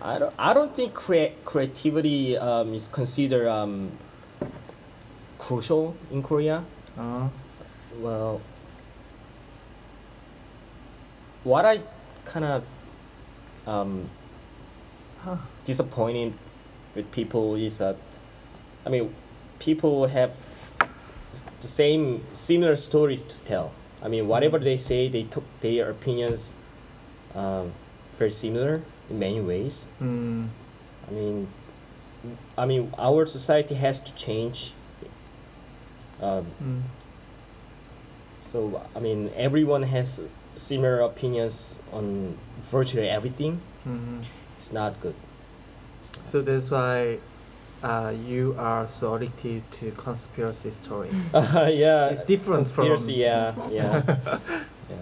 I 0.00 0.18
don't. 0.18 0.32
I 0.36 0.52
don't 0.54 0.74
think 0.74 0.94
crea- 0.94 1.34
creativity 1.44 2.36
um, 2.36 2.74
is 2.74 2.90
considered 2.92 3.46
um, 3.48 3.90
crucial 5.38 5.94
in 6.10 6.22
Korea. 6.22 6.62
어, 6.96 7.30
Well, 8.02 8.40
what 11.44 11.64
I 11.64 11.80
kind 12.24 12.44
of 12.44 12.64
um, 13.66 14.10
disappointed 15.64 16.34
with 16.94 17.10
people 17.10 17.54
is 17.54 17.78
that, 17.78 17.96
I 18.84 18.90
mean, 18.90 19.14
people 19.58 20.06
have 20.08 20.32
the 21.60 21.66
same 21.68 22.22
similar 22.34 22.76
stories 22.76 23.22
to 23.22 23.38
tell. 23.40 23.72
I 24.02 24.08
mean, 24.08 24.28
whatever 24.28 24.58
they 24.58 24.76
say, 24.76 25.08
they 25.08 25.22
took 25.22 25.44
their 25.60 25.90
opinions 25.90 26.54
um, 27.34 27.72
very 28.18 28.30
similar 28.30 28.82
in 29.08 29.18
many 29.18 29.40
ways. 29.40 29.86
음, 30.00 30.50
I 31.08 31.12
mean, 31.12 31.48
I 32.58 32.66
mean, 32.66 32.92
our 32.98 33.24
society 33.26 33.74
has 33.74 34.00
to 34.00 34.14
change. 34.14 34.72
Um, 36.20 36.46
mm. 36.62 36.82
So 38.42 38.82
I 38.94 39.00
mean, 39.00 39.30
everyone 39.36 39.82
has 39.84 40.20
similar 40.56 41.00
opinions 41.00 41.80
on 41.92 42.36
virtually 42.70 43.08
everything. 43.08 43.60
Mm-hmm. 43.86 44.22
It's 44.58 44.72
not 44.72 45.00
good. 45.00 45.14
So, 46.02 46.12
so 46.28 46.42
that's 46.42 46.70
why 46.70 47.18
uh, 47.82 48.12
you 48.26 48.54
are 48.58 48.88
so 48.88 49.14
addicted 49.14 49.70
to 49.70 49.90
conspiracy 49.92 50.70
story. 50.70 51.10
Uh, 51.32 51.70
yeah, 51.72 52.06
it's 52.06 52.22
different 52.24 52.64
conspiracy, 52.64 53.12
from 53.12 53.20
yeah, 53.20 53.54
yeah, 53.70 54.38
yeah. 54.90 54.96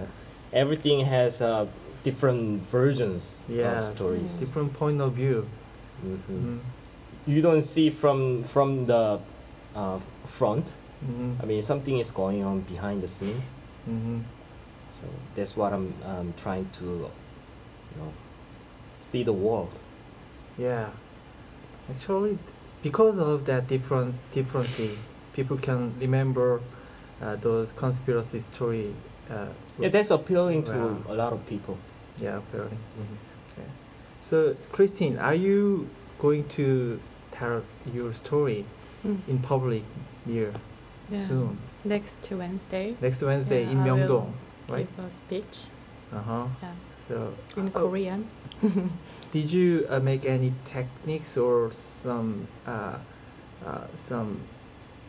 Everything 0.52 1.04
has 1.04 1.40
uh, 1.40 1.66
different 2.02 2.62
versions 2.68 3.44
yeah, 3.49 3.80
of 3.80 3.94
stories, 3.94 4.35
different 4.35 4.73
point 4.75 5.00
of 5.00 5.12
view. 5.14 5.49
Mm-hmm. 6.04 6.33
Mm-hmm. 6.33 6.59
You 7.26 7.40
don't 7.42 7.62
see 7.62 7.90
from 7.90 8.44
from 8.44 8.87
the 8.87 9.21
uh, 9.75 9.99
front. 10.26 10.75
음, 11.07 11.37
I 11.43 11.47
mean, 11.47 11.63
something 11.63 11.99
is 11.99 12.11
going 12.11 12.43
on 12.45 12.61
behind 12.63 13.03
the 13.03 13.09
scene. 13.09 13.43
음. 13.87 14.25
So 15.01 15.07
that's 15.37 15.57
what 15.57 15.73
I'm 15.73 15.93
um, 16.05 16.33
trying 16.37 16.67
to, 16.79 16.85
you 16.85 17.97
know, 17.99 18.13
see 19.03 19.23
the 19.25 19.33
world. 19.33 19.71
Yeah. 20.57 20.87
Actually, 21.91 22.39
because 22.83 23.19
of 23.19 23.45
that 23.47 23.67
difference, 23.67 24.19
difference, 24.33 24.79
people 25.35 25.57
can 25.59 25.93
remember 26.01 26.61
uh, 27.21 27.37
those 27.37 27.73
conspiracy 27.73 28.41
story. 28.41 28.95
Uh, 29.31 29.49
Yeah, 29.79 29.89
that's 29.91 30.11
appealing 30.11 30.63
to 30.65 30.73
Wow. 30.79 30.97
a 31.09 31.15
lot 31.15 31.33
of 31.33 31.45
people. 31.47 31.77
yeah, 32.19 32.39
apparently. 32.39 32.79
Okay. 33.53 33.67
So, 34.23 34.55
Christine, 34.73 35.19
are 35.19 35.35
you 35.35 35.89
going 36.21 36.45
to 36.57 37.01
tell 37.33 37.63
your 37.93 38.13
story 38.15 38.65
Mm. 39.05 39.19
in 39.29 39.39
public 39.41 39.83
near 40.25 40.53
Yeah. 41.14 41.21
soon? 41.21 41.59
Next 41.85 42.16
Wednesday, 42.30 42.97
Next 43.00 43.23
Wednesday 43.23 43.64
Yeah, 43.64 43.71
in 43.71 43.80
I 43.80 43.88
Myeongdong, 43.88 44.33
right? 44.68 44.88
give 44.97 45.04
a 45.04 45.11
speech. 45.11 45.59
Uh 46.12 46.21
huh. 46.23 46.47
Yeah. 46.62 46.73
So, 47.09 47.35
In 47.56 47.68
oh, 47.68 47.71
Korean. 47.71 48.28
Did 49.33 49.50
you 49.52 49.87
uh, 49.90 50.00
make 50.00 50.25
any 50.25 50.52
techniques 50.64 51.37
or 51.37 51.71
some 51.73 52.49
uh, 52.66 52.97
uh, 53.66 53.87
some 53.97 54.40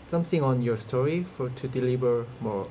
something 0.07 0.43
on 0.43 0.61
your 0.61 0.77
story 0.77 1.25
for 1.37 1.49
to 1.49 1.67
deliver 1.67 2.25
more 2.41 2.67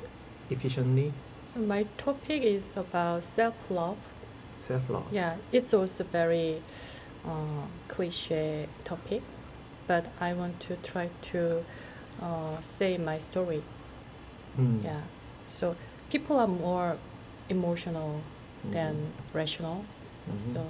efficiently? 0.50 1.12
So 1.54 1.60
my 1.60 1.86
topic 1.96 2.42
is 2.42 2.76
about 2.76 3.24
self-love. 3.24 3.96
Self 4.60 4.88
love. 4.90 5.04
Yeah, 5.12 5.36
it's 5.52 5.72
also 5.74 6.04
very 6.04 6.62
uh, 7.24 7.66
cliche 7.88 8.66
topic, 8.84 9.22
but 9.86 10.04
I 10.20 10.32
want 10.34 10.60
to 10.68 10.76
try 10.76 11.08
to 11.32 11.64
uh, 12.22 12.60
say 12.60 12.98
my 12.98 13.18
story. 13.18 13.62
Mm. 14.58 14.84
Yeah, 14.84 15.00
so 15.50 15.76
people 16.10 16.38
are 16.38 16.48
more 16.48 16.96
emotional 17.48 18.20
Mm. 18.66 18.72
than 18.72 19.12
rational. 19.34 19.84
Mhm. 20.30 20.54
So 20.54 20.66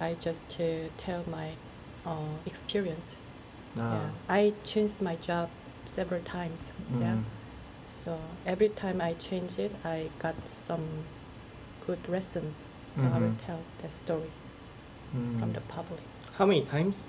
I 0.00 0.14
just 0.14 0.48
to 0.58 0.88
tell 0.98 1.24
my 1.30 1.50
uh, 2.04 2.34
experiences. 2.46 3.16
Ah. 3.78 3.80
Yeah, 3.80 4.10
I 4.28 4.52
changed 4.64 5.00
my 5.00 5.16
job 5.16 5.48
several 5.86 6.20
times. 6.22 6.72
Yeah, 7.00 7.14
Mm. 7.14 7.24
so 8.04 8.18
every 8.44 8.68
time 8.68 9.00
I 9.00 9.14
change 9.14 9.58
it, 9.58 9.72
I 9.84 10.10
got 10.18 10.34
some 10.48 11.04
good 11.86 12.08
lessons. 12.08 12.54
So 12.90 13.02
I 13.02 13.18
will 13.18 13.30
Mhm. 13.36 13.46
tell 13.46 13.60
the 13.82 13.88
story 13.90 14.30
Mm. 15.14 15.38
from 15.40 15.52
the 15.52 15.60
public. 15.60 16.00
How 16.38 16.46
many 16.46 16.62
times? 16.62 17.06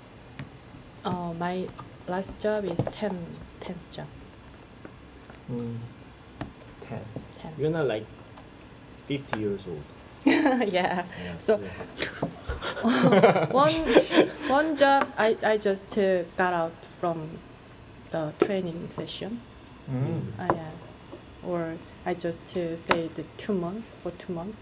Uh, 1.04 1.34
my 1.38 1.68
last 2.08 2.38
job 2.40 2.64
is 2.64 2.78
10, 2.92 3.18
10th 3.60 3.90
job. 3.92 4.06
Mm. 5.50 5.76
Test. 6.82 7.34
10th. 7.38 7.58
You're 7.58 7.70
not 7.70 7.86
like 7.86 8.06
50 9.06 9.38
years 9.38 9.66
old. 9.66 9.82
yeah. 10.24 10.68
Yeah, 10.72 11.04
So- 11.38 11.58
one 13.52 13.72
one 14.48 14.76
job 14.76 15.08
I, 15.18 15.36
I 15.42 15.56
just 15.58 15.96
uh, 15.98 16.22
got 16.36 16.52
out 16.52 16.72
from 17.00 17.30
the 18.10 18.32
training 18.44 18.88
session. 18.90 19.40
Mm. 19.90 20.22
Uh, 20.38 20.54
yeah. 20.54 20.70
Or 21.46 21.74
I 22.06 22.14
just 22.14 22.56
uh, 22.56 22.76
stayed 22.76 23.10
two 23.38 23.52
months 23.54 23.88
for 24.02 24.10
two 24.12 24.32
months. 24.32 24.58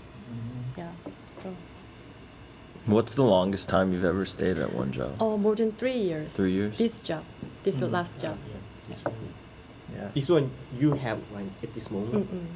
Yeah. 2.84 2.88
So 2.88 2.94
What's 2.94 3.14
the 3.14 3.22
longest 3.24 3.68
time 3.68 3.92
you've 3.92 4.04
ever 4.04 4.24
stayed 4.26 4.58
at 4.58 4.72
one 4.72 4.92
job? 4.92 5.10
oh 5.20 5.36
more 5.36 5.54
than 5.56 5.72
three 5.72 5.98
years. 5.98 6.30
Three 6.30 6.52
years? 6.52 6.76
This 6.78 7.02
job, 7.02 7.22
this 7.64 7.80
Mm. 7.80 7.90
last 7.92 8.18
job. 8.20 8.36
Yeah, 8.48 8.58
this 8.88 9.04
one. 9.04 9.14
Yeah. 9.94 10.08
This 10.14 10.28
one 10.28 10.50
you 10.80 10.94
have 10.94 11.18
right 11.34 11.50
at 11.62 11.74
this 11.74 11.90
moment. 11.90 12.30
Mm-mm. 12.30 12.46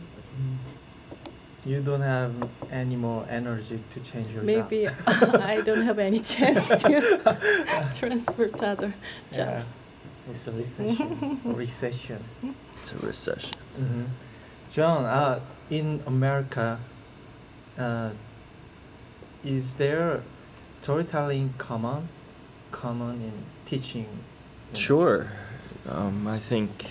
Mm. 0.40 0.56
You 1.64 1.80
don't 1.82 2.02
have 2.02 2.32
any 2.70 2.96
more 2.96 3.26
energy 3.28 3.80
to 3.90 4.00
change 4.00 4.28
your 4.28 4.42
job. 4.44 4.70
Maybe 4.70 4.88
I 5.06 5.60
don't 5.62 5.82
have 5.82 5.98
any 5.98 6.20
chance 6.20 6.66
to 6.82 7.88
transfer 7.98 8.46
to 8.48 8.66
other 8.66 8.94
Yeah. 9.32 9.62
It's 10.30 10.46
a 10.48 10.52
recession. 10.52 11.40
recession. 11.44 12.24
It's 12.74 12.92
a 12.92 12.98
recession. 13.06 13.58
hmm 13.76 14.04
John, 14.72 15.04
uh, 15.04 15.40
in 15.70 16.02
America, 16.06 16.78
uh, 17.78 18.10
is 19.46 19.74
there 19.74 20.22
storytelling 20.82 21.54
common, 21.58 22.08
common 22.72 23.16
in 23.22 23.32
teaching? 23.64 24.06
Sure. 24.74 25.28
Um, 25.88 26.26
I 26.26 26.38
think, 26.38 26.86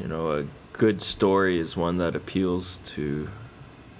you 0.00 0.06
know, 0.06 0.32
a 0.32 0.46
good 0.72 1.02
story 1.02 1.58
is 1.58 1.76
one 1.76 1.98
that 1.98 2.14
appeals 2.14 2.80
to 2.86 3.28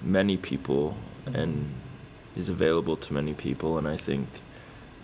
many 0.01 0.37
people 0.37 0.97
and 1.25 1.69
is 2.35 2.49
available 2.49 2.97
to 2.97 3.13
many 3.13 3.33
people. 3.33 3.77
And 3.77 3.87
I 3.87 3.97
think 3.97 4.27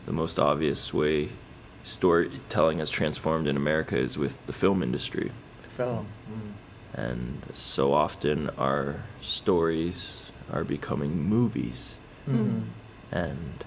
the 0.06 0.13
most 0.13 0.39
obvious 0.39 0.94
way 0.94 1.30
storytelling 1.84 2.80
has 2.80 2.89
transformed 2.89 3.48
in 3.48 3.58
America 3.58 3.98
is 3.98 4.18
with 4.18 4.46
the 4.46 4.54
film 4.54 4.82
industry. 4.82 5.32
Film. 5.75 6.08
Mm. 6.30 7.01
And 7.01 7.42
so 7.54 7.94
often 7.94 8.50
our 8.58 9.04
stories 9.22 10.29
are 10.53 10.63
becoming 10.63 11.24
movies. 11.24 11.96
Mhm. 12.27 12.63
and 13.12 13.63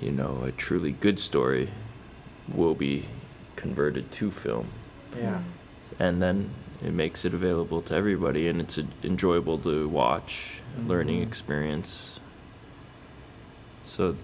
you 0.00 0.10
know 0.10 0.42
a 0.44 0.52
truly 0.52 0.92
good 0.92 1.18
story 1.18 1.70
will 2.52 2.74
be 2.74 3.06
converted 3.56 4.10
to 4.12 4.30
film 4.30 4.66
Yeah. 5.16 5.40
and 5.98 6.20
then 6.20 6.50
it 6.84 6.92
makes 6.92 7.24
it 7.24 7.32
available 7.34 7.80
to 7.82 7.94
everybody 7.94 8.46
and 8.48 8.60
it's 8.60 8.78
enjoyable 9.02 9.58
to 9.58 9.88
watch 9.88 10.60
learning 10.86 11.20
Mhm. 11.20 11.26
experience 11.28 12.20
so 13.86 14.16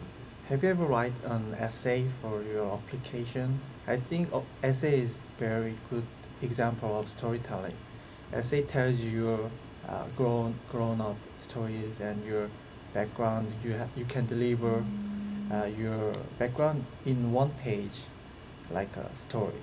Have 0.48 0.62
you 0.62 0.70
ever 0.70 0.84
write 0.84 1.12
an 1.24 1.54
essay 1.58 2.04
for 2.22 2.40
your 2.42 2.72
application? 2.74 3.58
I 3.88 3.96
think 3.96 4.28
essay 4.62 5.00
is 5.00 5.20
very 5.40 5.74
good 5.90 6.04
example 6.40 6.96
of 7.00 7.08
storytelling. 7.08 7.74
Essay 8.32 8.62
tells 8.62 8.96
you 9.00 9.10
your 9.10 9.50
uh, 9.88 10.04
grown 10.16 10.54
grown 10.70 11.00
up 11.00 11.16
stories 11.38 12.00
and 12.00 12.24
your 12.24 12.48
background. 12.94 13.52
You 13.64 13.78
ha- 13.78 13.88
you 13.96 14.04
can 14.04 14.26
deliver 14.26 14.84
uh, 15.52 15.66
your 15.66 16.12
background 16.38 16.84
in 17.04 17.32
one 17.32 17.50
page, 17.62 17.96
like 18.70 18.96
a 18.96 19.14
story. 19.16 19.60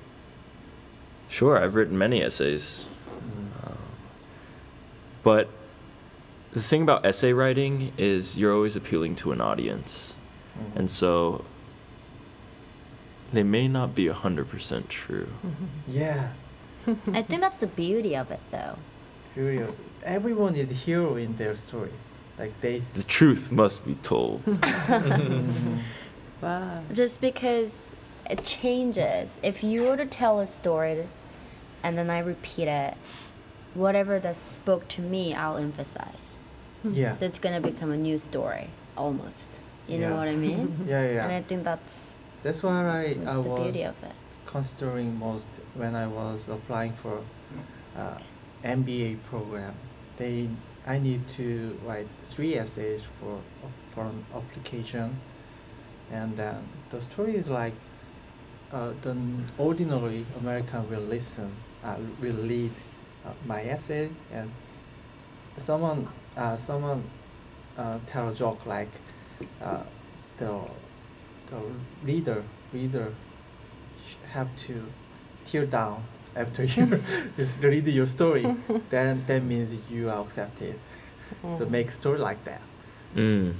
sure 1.30 1.58
i've 1.58 1.74
written 1.75 1.98
many 1.98 2.22
essays 2.22 2.86
Mm. 3.24 3.68
um, 3.68 3.77
but 5.24 5.48
the 6.53 6.62
thing 6.62 6.82
about 6.84 7.06
essay 7.06 7.32
writing 7.34 7.92
is 7.98 8.38
you're 8.38 8.53
always 8.53 8.75
appealing 8.75 9.15
to 9.15 9.32
an 9.32 9.39
audience 9.42 10.13
Mhm. 10.58 10.75
and 10.80 10.92
so 10.92 11.44
they 13.32 13.44
may 13.44 13.68
not 13.68 13.96
be 13.96 14.06
100% 14.10 14.88
true 14.89 15.27
yeah, 15.88 16.34
I 17.20 17.22
think 17.24 17.39
that's 17.42 17.58
the 17.60 17.68
beauty 17.68 18.15
of 18.15 18.30
it, 18.32 18.42
though. 18.51 18.77
period. 19.34 19.74
Everyone 20.03 20.55
is 20.55 20.69
a 20.72 20.74
hero 20.74 21.15
in 21.15 21.36
their 21.38 21.55
story. 21.55 21.91
Like 22.38 22.51
they. 22.62 22.77
s- 22.77 22.86
The 22.93 23.03
truth 23.03 23.51
must 23.51 23.86
be 23.86 23.95
told. 24.03 24.41
Wow. 26.41 26.81
Just 26.93 27.22
because 27.22 27.95
it 28.29 28.43
changes. 28.43 29.29
If 29.41 29.63
you 29.63 29.83
were 29.83 29.95
to 29.98 30.05
tell 30.05 30.39
a 30.41 30.48
story 30.48 31.07
and 31.83 31.98
then 31.98 32.10
I 32.10 32.19
repeat 32.19 32.67
it, 32.67 32.95
whatever 33.74 34.19
that 34.19 34.36
spoke 34.36 34.88
to 34.89 35.01
me, 35.01 35.33
I'll 35.33 35.55
emphasize. 35.57 36.36
yeah. 36.83 37.15
So 37.15 37.25
it's 37.27 37.39
gonna 37.39 37.61
become 37.61 37.92
a 37.92 37.98
new 37.98 38.20
story, 38.20 38.68
almost. 38.98 39.51
You 39.87 40.00
know 40.00 40.16
what 40.16 40.27
I 40.27 40.35
mean? 40.35 40.75
Yeah, 40.87 41.09
yeah. 41.11 41.24
And 41.25 41.31
I 41.33 41.42
think 41.44 41.63
that's, 41.63 42.11
That's 42.42 42.61
why 42.61 42.75
I, 43.05 43.13
that's 43.13 43.27
I 43.27 43.33
the 43.35 43.42
was 43.50 43.63
beauty 43.63 43.83
of 43.83 43.96
it. 44.03 44.11
considering 44.46 45.18
most 45.18 45.48
when 45.75 45.96
I 45.96 46.07
was 46.07 46.50
applying 46.50 46.92
for 46.94 47.20
uh, 47.98 48.18
MBA 48.66 49.18
program. 49.29 49.74
They 50.17 50.49
I 50.85 50.99
need 50.99 51.27
to 51.37 51.77
write 51.85 52.07
three 52.23 52.55
essays 52.57 53.01
for 53.19 53.39
for 53.93 54.05
an 54.05 54.25
application, 54.35 55.19
and 56.11 56.39
um, 56.39 56.63
the 56.89 57.01
story 57.01 57.35
is 57.35 57.47
like 57.47 57.73
uh, 58.71 58.91
the 59.01 59.15
ordinary 59.57 60.25
American 60.39 60.89
will 60.89 61.01
listen, 61.01 61.51
uh, 61.83 61.95
will 62.21 62.35
read 62.35 62.71
uh, 63.25 63.31
my 63.45 63.63
essay, 63.63 64.09
and 64.33 64.51
someone 65.57 66.07
uh, 66.35 66.57
someone 66.57 67.03
uh, 67.77 67.99
tell 68.07 68.29
a 68.29 68.33
joke 68.33 68.65
like 68.65 68.91
uh, 69.61 69.83
the 70.37 70.59
the 71.47 71.59
reader 72.03 72.43
reader 72.73 73.13
have 74.31 74.55
to 74.57 74.85
tear 75.45 75.65
down 75.65 76.03
after 76.35 76.63
you 76.63 77.01
just 77.37 77.61
read 77.61 77.85
your 77.87 78.07
story 78.07 78.46
then 78.89 79.24
that 79.27 79.43
means 79.43 79.75
you 79.91 80.09
are 80.09 80.22
accepted 80.22 80.75
so 81.57 81.65
Mm. 81.65 81.69
make 81.69 81.91
story 81.91 82.19
like 82.19 82.43
that 82.46 82.61
Mm. 83.15 83.53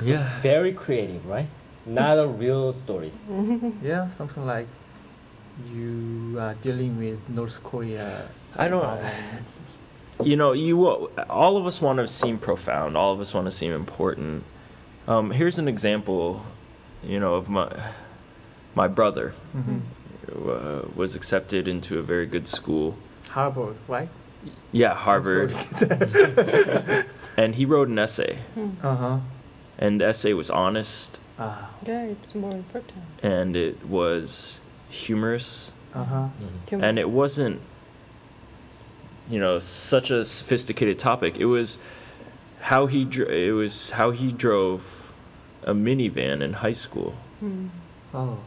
So 0.00 0.06
Yeah. 0.06 0.40
Very 0.42 0.72
creative, 0.72 1.26
right? 1.26 1.48
Not 1.86 2.18
a 2.18 2.26
real 2.26 2.72
story. 2.72 3.12
yeah 3.82 4.06
something 4.08 4.44
like 4.46 4.66
you 5.74 6.36
are 6.38 6.54
dealing 6.62 6.98
with 6.98 7.28
north 7.28 7.62
korea 7.64 8.28
I 8.56 8.68
don't. 8.68 8.80
problem. 8.80 9.12
You 10.24 10.36
know, 10.36 10.52
you 10.52 10.86
all 11.30 11.56
of 11.56 11.66
us 11.66 11.80
want 11.82 11.98
to 11.98 12.08
seem 12.08 12.38
profound. 12.38 12.96
All 12.96 13.12
of 13.12 13.20
us 13.20 13.32
want 13.34 13.46
to 13.46 13.50
seem 13.52 13.72
important. 13.72 14.42
Um, 15.06 15.30
here's 15.30 15.58
an 15.58 15.68
example, 15.68 16.42
you 17.04 17.18
know, 17.20 17.34
of 17.34 17.48
my 17.48 17.68
my 18.82 18.88
brother 18.98 19.26
Mhm. 19.56 19.80
uh, 20.30 20.82
was 21.00 21.10
accepted 21.18 21.66
into 21.74 21.98
a 21.98 22.02
very 22.12 22.26
good 22.34 22.46
school. 22.58 22.94
harvard 23.36 23.76
right? 23.88 24.08
Yeah, 24.72 24.94
Harvard, 25.06 25.50
and 27.36 27.54
he 27.58 27.64
wrote 27.70 27.88
an 27.88 27.98
essay, 27.98 28.38
uh-huh. 28.82 29.18
And 29.78 30.00
the 30.00 30.06
essay 30.06 30.32
was 30.42 30.50
honest. 30.50 31.18
Ah. 31.38 31.70
Yeah, 31.86 32.02
it's 32.14 32.34
more 32.34 32.52
important. 32.62 33.02
and 33.22 33.56
it 33.56 33.76
was 33.98 34.60
humorous. 34.90 35.70
Uh-huh. 35.94 36.28
And 36.86 36.98
it 36.98 37.10
wasn't 37.10 37.58
you 39.32 39.38
know 39.44 39.58
such 39.58 40.10
a 40.10 40.24
sophisticated 40.24 40.98
topic. 40.98 41.32
It 41.38 41.46
was 41.46 41.78
how 42.70 42.86
he 42.86 43.04
dr- 43.04 43.30
it 43.30 43.52
was 43.52 43.90
how 43.98 44.08
he 44.20 44.32
drove 44.32 44.82
a 45.64 45.74
minivan 45.74 46.40
in 46.46 46.52
high 46.64 46.76
school. 46.86 47.12
Mm. 47.44 47.68
oh 48.14 48.38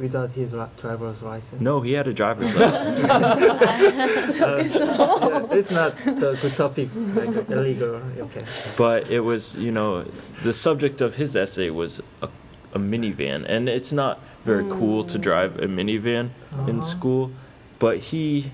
without 0.00 0.30
his 0.32 0.52
ri- 0.52 0.66
driver's 0.80 1.22
license. 1.22 1.60
No 1.60 1.80
he 1.82 1.92
had 1.92 2.08
a 2.08 2.12
driver's 2.14 2.52
license. 2.60 4.40
Uh, 4.40 5.46
it's 5.52 5.70
not 5.70 5.96
the 6.04 6.38
good 6.40 6.52
topic 6.56 6.88
like 7.14 7.48
illegal 7.50 8.00
okay. 8.26 8.44
But 8.76 9.10
it 9.10 9.20
was 9.20 9.54
you 9.56 9.70
know 9.72 10.04
the 10.42 10.52
subject 10.52 11.00
of 11.00 11.16
his 11.16 11.36
essay 11.36 11.70
was 11.70 12.00
a, 12.22 12.28
a 12.74 12.78
minivan 12.78 13.44
and 13.48 13.68
it's 13.68 13.92
not 13.92 14.20
very 14.44 14.64
cool 14.70 15.04
to 15.04 15.18
Mm. 15.18 15.22
drive 15.22 15.52
a 15.58 15.66
minivan 15.66 16.30
in 16.66 16.78
Uh-huh. 16.78 16.82
school 16.82 17.30
but 17.78 17.98
he 18.10 18.50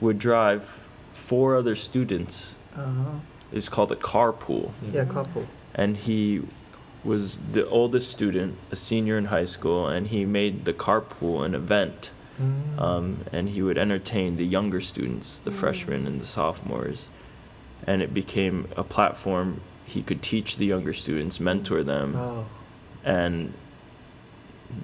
would 0.00 0.18
drive 0.18 0.62
four 1.12 1.54
other 1.56 1.76
students. 1.76 2.56
Uh-huh. 2.76 3.20
It's 3.52 3.68
called 3.68 3.92
a 3.92 3.96
carpool. 3.96 4.70
Yeah 4.92 5.04
couple 5.04 5.46
and 5.74 5.96
he 5.96 6.42
was 7.02 7.38
the 7.38 7.66
oldest 7.68 8.10
student, 8.10 8.56
a 8.70 8.76
senior 8.76 9.16
in 9.16 9.26
high 9.26 9.46
school, 9.46 9.86
and 9.86 10.08
he 10.08 10.24
made 10.24 10.64
the 10.64 10.72
carpool 10.72 11.44
an 11.44 11.54
event. 11.54 12.10
Mm. 12.40 12.80
Um, 12.80 13.24
and 13.32 13.50
he 13.50 13.62
would 13.62 13.78
entertain 13.78 14.36
the 14.36 14.46
younger 14.46 14.80
students, 14.80 15.38
the 15.38 15.50
Mm. 15.50 15.54
freshmen 15.54 16.06
and 16.06 16.20
the 16.20 16.26
sophomores, 16.26 17.08
and 17.86 18.02
it 18.02 18.14
became 18.14 18.68
a 18.76 18.82
platform 18.84 19.60
he 19.84 20.02
could 20.02 20.22
teach 20.22 20.56
the 20.56 20.66
younger 20.66 20.94
students, 20.94 21.40
mentor 21.40 21.82
them, 21.82 22.14
oh 22.16 22.46
and 23.04 23.52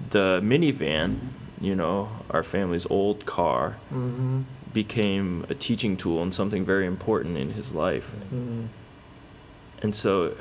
the 0.09 0.39
minivan, 0.43 1.17
you 1.61 1.75
know, 1.75 2.09
our 2.29 2.43
family's 2.43 2.85
old 2.89 3.25
car, 3.25 3.77
mm-hmm. 3.93 4.41
became 4.73 5.45
a 5.49 5.55
teaching 5.55 5.97
tool 5.97 6.21
and 6.21 6.33
something 6.33 6.65
very 6.65 6.85
important 6.85 7.37
in 7.37 7.51
his 7.51 7.73
life. 7.73 8.11
Mm-hmm. 8.33 8.65
and 9.81 9.95
so 9.95 10.35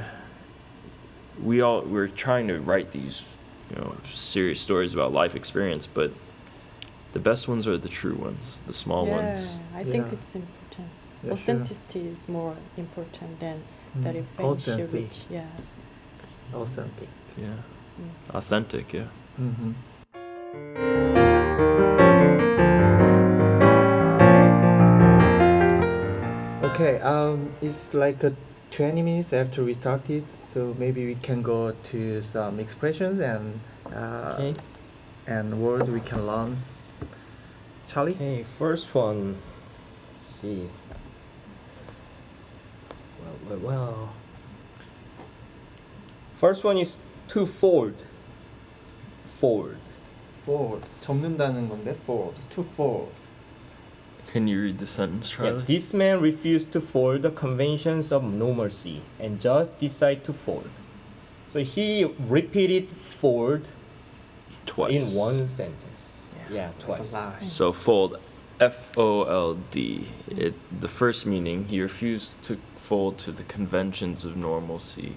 we 1.43 1.61
all 1.61 1.83
we're 1.83 2.09
trying 2.09 2.49
to 2.49 2.59
write 2.61 2.93
these 2.93 3.25
you 3.71 3.77
know 3.77 3.95
serious 4.13 4.61
stories 4.61 4.95
about 4.95 5.13
life 5.13 5.35
experience 5.35 5.87
but 5.87 6.11
the 7.13 7.19
best 7.19 7.49
ones 7.49 7.67
are 7.67 7.77
the 7.79 7.89
true 7.89 8.15
ones 8.15 8.59
the 8.67 8.73
small 8.73 9.07
yeah, 9.07 9.17
ones 9.17 9.49
I 9.75 9.85
think 9.85 10.07
Yeah. 10.07 10.13
it's 10.13 10.35
important. 10.35 10.89
Yeah, 11.23 11.29
sure. 11.29 11.33
Authenticity 11.33 12.01
is 12.09 12.29
more 12.29 12.57
important 12.77 13.41
than 13.41 13.63
that 13.97 14.15
Mm. 14.15 14.19
if 14.21 14.27
fancy 14.37 14.71
Authentic. 14.73 14.93
rich. 14.93 15.19
Yeah. 15.31 15.47
authentic 16.55 17.09
yeah 17.37 17.57
Mm. 18.01 18.35
authentic 18.39 18.93
yeah 18.93 19.09
Mm-hmm. 19.41 19.73
Okay, 26.63 26.99
um, 27.01 27.51
it's 27.63 27.95
like 27.95 28.23
a 28.25 28.35
20 28.72 29.02
minutes 29.02 29.34
after 29.34 29.64
we 29.64 29.74
started, 29.74 30.24
so 30.44 30.74
maybe 30.80 31.06
we 31.06 31.16
can 31.16 31.42
go 31.42 31.72
to 31.84 32.22
some 32.22 32.60
expressions 32.60 33.20
and 33.20 33.60
uh, 33.94 34.36
Okay. 34.40 34.54
and 35.28 35.62
words 35.62 35.90
we 35.90 36.00
can 36.00 36.26
learn. 36.26 36.58
Charlie? 37.90 38.14
Okay, 38.16 38.44
first 38.58 38.94
one. 38.96 39.38
Let's 40.18 40.36
see. 40.36 40.70
Well, 43.20 43.36
well, 43.50 43.60
well. 43.60 44.10
First 46.34 46.64
one 46.64 46.78
is 46.78 46.98
to 47.30 47.46
fold. 47.46 47.96
Fold. 49.26 49.76
Fold. 50.46 50.86
접는다는 51.02 51.70
건데, 51.70 51.94
fold. 52.08 52.34
To 52.56 52.64
fold. 52.76 53.12
Can 54.36 54.48
you 54.48 54.62
read 54.62 54.80
the 54.80 54.88
sentence, 54.88 55.30
Yeah, 55.32 55.36
Charlie? 55.38 55.64
this 55.68 55.94
man 55.94 56.22
refused 56.22 56.72
to 56.72 56.80
fold 56.80 57.22
the 57.24 57.32
conventions 57.32 58.12
of 58.14 58.24
normalcy 58.24 59.02
and 59.20 59.42
just 59.42 59.78
decided 59.80 60.24
to 60.26 60.34
fold. 60.34 60.70
So 61.48 61.60
he 61.60 62.06
repeated 62.30 62.88
fold 63.20 63.70
Twice. 64.66 64.94
in 64.94 65.14
one 65.14 65.46
sentence. 65.48 66.30
Yeah, 66.50 66.72
Like 66.88 67.02
a 67.02 67.04
twice. 67.04 67.14
lie. 67.14 67.44
So 67.44 67.74
fold, 67.74 68.18
F 68.60 68.96
O 68.98 69.24
L 69.24 69.58
D. 69.72 70.08
It 70.30 70.54
the 70.72 70.88
first 70.88 71.26
meaning 71.26 71.66
he 71.68 71.82
refused 71.82 72.42
to 72.48 72.56
fold 72.78 73.18
to 73.26 73.32
the 73.32 73.44
conventions 73.44 74.24
of 74.24 74.38
normalcy. 74.38 75.16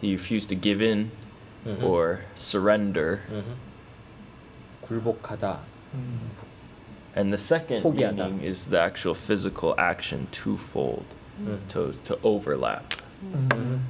He 0.00 0.12
refused 0.12 0.48
to 0.48 0.56
give 0.56 0.82
in 0.82 1.10
Mhm. 1.64 1.82
or 1.82 2.22
surrender. 2.34 3.22
Mhm. 3.30 3.54
굴복하다. 4.82 5.60
Mm. 5.94 6.30
And 7.14 7.32
the 7.32 7.38
second 7.38 7.82
포기하다. 7.82 8.16
meaning 8.16 8.42
is 8.44 8.66
the 8.68 8.78
actual 8.80 9.14
physical 9.14 9.74
action 9.78 10.26
to 10.44 10.56
fold, 10.58 11.04
Mm. 11.40 11.58
to 11.72 11.94
to 12.04 12.18
overlap. 12.22 12.84
Mhm. 13.24 13.80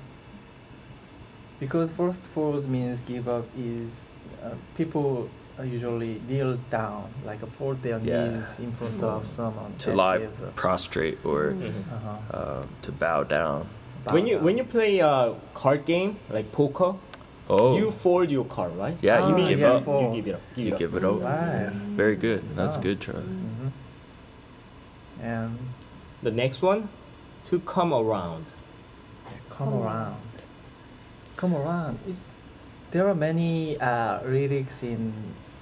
Because 1.58 1.90
first 1.90 2.22
fold 2.34 2.68
means 2.68 3.00
give 3.00 3.26
up 3.28 3.46
is 3.58 4.10
uh, 4.44 4.50
people 4.76 5.28
uh, 5.58 5.62
usually 5.62 6.20
kneel 6.28 6.58
down, 6.70 7.08
like 7.24 7.42
a 7.42 7.46
fold 7.46 7.80
their 7.82 7.98
Yeah. 7.98 8.28
knees 8.28 8.58
in 8.60 8.72
front 8.72 9.02
of 9.02 9.26
someone. 9.26 9.72
To 9.78 9.90
That 9.90 9.96
lie 9.96 10.18
gives 10.18 10.42
a- 10.42 10.52
prostrate 10.54 11.18
or 11.24 11.54
Mhm. 11.56 11.72
uh-huh. 11.90 12.36
uh, 12.36 12.62
to 12.82 12.92
bow 12.92 13.24
down. 13.24 13.66
bow 14.04 14.12
when 14.12 14.26
you 14.28 14.36
down. 14.36 14.44
when 14.44 14.56
you 14.58 14.64
play 14.64 15.00
a 15.00 15.34
card 15.54 15.86
game 15.86 16.16
like 16.30 16.52
poker, 16.52 16.94
Oh, 17.53 17.75
you 17.77 17.91
fold 17.91 18.31
your 18.31 18.45
card, 18.45 18.71
right? 18.77 18.97
yeah, 19.01 19.27
you 19.27 19.33
Ah, 19.35 19.47
give 19.49 19.59
yeah, 19.59 19.71
up. 19.73 19.83
for- 19.83 20.01
You 20.15 20.15
give 20.21 20.27
it 20.27 20.35
up. 20.35 20.41
Give 20.55 20.65
You 20.65 20.71
it 20.71 20.73
up. 20.73 20.79
give 20.79 20.95
it 20.95 21.03
over. 21.03 21.25
Right. 21.25 21.69
Very 21.99 22.15
good. 22.15 22.41
That's 22.55 22.77
Oh. 22.77 22.81
good, 22.81 23.01
Charlie. 23.01 23.23
Mhm. 23.23 23.71
And 25.21 25.57
The 26.23 26.31
next 26.31 26.61
one, 26.61 26.87
to 27.45 27.59
come 27.59 27.91
around. 27.93 28.45
come 29.49 29.67
Come 29.73 29.81
around. 29.83 30.21
Come 31.35 31.53
around. 31.55 31.99
It's, 32.07 32.19
there 32.91 33.07
are 33.09 33.15
many 33.15 33.77
uh, 33.79 34.21
lyrics 34.23 34.83
in 34.83 35.13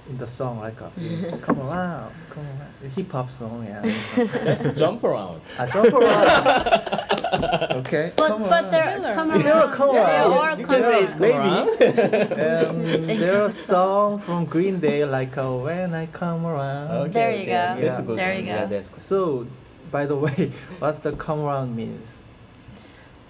in 0.09 0.17
the 0.17 0.27
song 0.27 0.59
like 0.59 0.81
uh, 0.81 0.89
come 1.41 1.59
around, 1.59 2.11
come 2.31 2.43
around. 2.43 2.91
Hip 2.95 3.11
hop 3.11 3.29
song, 3.37 3.65
yeah. 3.67 3.81
That's 4.43 4.63
jump 4.79 5.03
around. 5.03 5.41
I 5.57 5.65
jump 5.67 5.93
around. 5.93 6.27
okay. 7.85 8.11
But 8.15 8.27
come 8.29 8.43
but 8.43 8.51
around. 8.63 8.71
they're 8.71 8.93
Similar. 8.95 9.13
come 9.15 9.29
They 9.43 9.51
are 9.51 9.59
around. 9.65 9.73
come 9.75 9.93
They 9.93 9.99
around. 9.99 10.33
are 10.33 10.59
You 10.59 10.65
come 10.65 10.75
can 10.75 10.83
say 10.83 10.91
around. 10.91 11.03
it's 11.03 11.15
maybe. 11.19 13.11
Um, 13.11 13.19
there 13.19 13.43
are 13.43 13.49
songs 13.51 14.23
from 14.23 14.45
Green 14.45 14.79
Day 14.79 15.05
like 15.05 15.37
uh, 15.37 15.51
"When 15.51 15.93
I 15.93 16.05
Come 16.07 16.45
Around." 16.45 16.91
Okay, 16.91 17.11
There 17.13 17.31
you 17.31 17.41
okay. 17.43 17.45
go. 17.75 17.81
That's 17.81 17.99
a 17.99 18.01
Yeah. 18.01 18.07
good 18.07 18.17
There 18.19 18.33
one. 18.33 18.43
you 18.45 18.51
Yeah, 18.51 18.65
that's 18.65 18.89
good. 18.89 19.01
So, 19.03 19.45
by 19.91 20.05
the 20.05 20.15
way, 20.15 20.51
what's 20.79 20.99
the 20.99 21.11
"come 21.13 21.39
around" 21.41 21.75
means? 21.75 22.17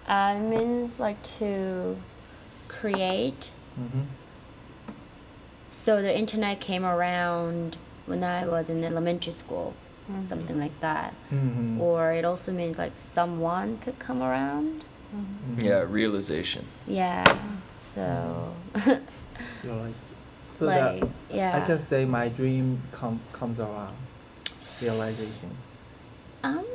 Uh, 0.08 0.36
it 0.38 0.42
means 0.42 1.00
like 1.00 1.22
to 1.40 1.98
create. 2.68 3.52
Mm-hmm. 3.80 4.02
So 5.80 6.02
the 6.02 6.16
internet 6.16 6.60
came 6.60 6.84
around 6.84 7.78
when 8.06 8.22
I 8.22 8.46
was 8.46 8.70
in 8.70 8.84
elementary 8.84 9.32
school, 9.32 9.74
something 10.22 10.60
like 10.60 10.78
that. 10.82 11.14
Mm-hmm. 11.32 11.80
Or 11.80 12.12
it 12.12 12.26
also 12.26 12.52
means 12.52 12.78
like 12.78 12.92
someone 12.98 13.78
could 13.78 13.98
come 13.98 14.22
around. 14.22 14.84
Mm-hmm. 15.16 15.62
Yeah, 15.62 15.86
realization. 15.88 16.66
Yeah. 16.86 17.24
So 17.96 18.54
You're 19.64 19.76
like, 19.86 19.94
so 20.54 20.66
like 20.66 21.00
that 21.00 21.10
yeah. 21.32 21.56
I 21.58 21.66
can 21.66 21.80
say 21.80 22.04
my 22.04 22.28
dream 22.28 22.82
comes 22.92 23.22
comes 23.32 23.58
around. 23.62 23.96
Realization 24.82 25.52
um 26.44 26.66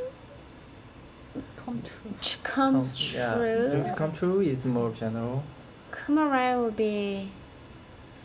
Come 1.56 1.82
true. 1.82 2.14
tr- 2.22 2.38
comes 2.42 2.84
Comes- 2.92 3.14
yeah. 3.14 3.34
true. 3.34 3.68
Dreams 3.70 3.92
come 3.92 4.12
true 4.12 4.40
is 4.40 4.64
more 4.64 4.90
general. 4.92 5.44
Come 5.90 6.18
around 6.18 6.64
would 6.64 6.76
be 6.76 7.28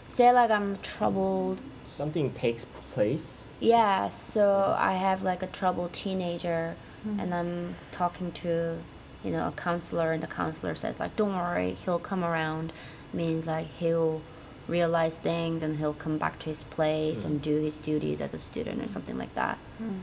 say 0.10 0.32
like 0.34 0.52
I'm 0.52 0.78
troubled. 0.80 1.62
Something 1.88 2.32
takes 2.34 2.66
place. 2.66 3.48
Yeah, 3.62 4.10
so 4.10 4.76
I 4.78 4.94
have 4.94 5.24
like 5.24 5.42
a 5.42 5.48
troubled 5.48 5.94
teenager 5.94 6.76
Mm. 7.08 7.22
and 7.22 7.34
I'm 7.34 7.76
talking 7.94 8.34
to, 8.44 8.78
you 9.24 9.32
know, 9.32 9.48
a 9.48 9.54
counselor 9.54 10.12
and 10.12 10.22
the 10.22 10.28
counselor 10.28 10.76
says 10.76 11.00
like 11.00 11.16
don't 11.16 11.34
worry, 11.34 11.78
he'll 11.86 11.98
come 12.00 12.26
around 12.26 12.74
means 13.14 13.48
like 13.48 13.68
he'll 13.80 14.22
realize 14.68 15.18
things 15.18 15.64
and 15.64 15.78
he'll 15.78 15.94
come 15.94 16.18
back 16.18 16.40
to 16.40 16.50
his 16.50 16.66
place 16.66 17.24
and 17.24 17.42
do 17.42 17.56
his 17.62 17.78
duties 17.78 18.20
as 18.22 18.34
a 18.34 18.38
student 18.38 18.82
or 18.84 18.88
something 18.90 19.18
like 19.18 19.34
that. 19.36 19.58
Mm. 19.82 20.02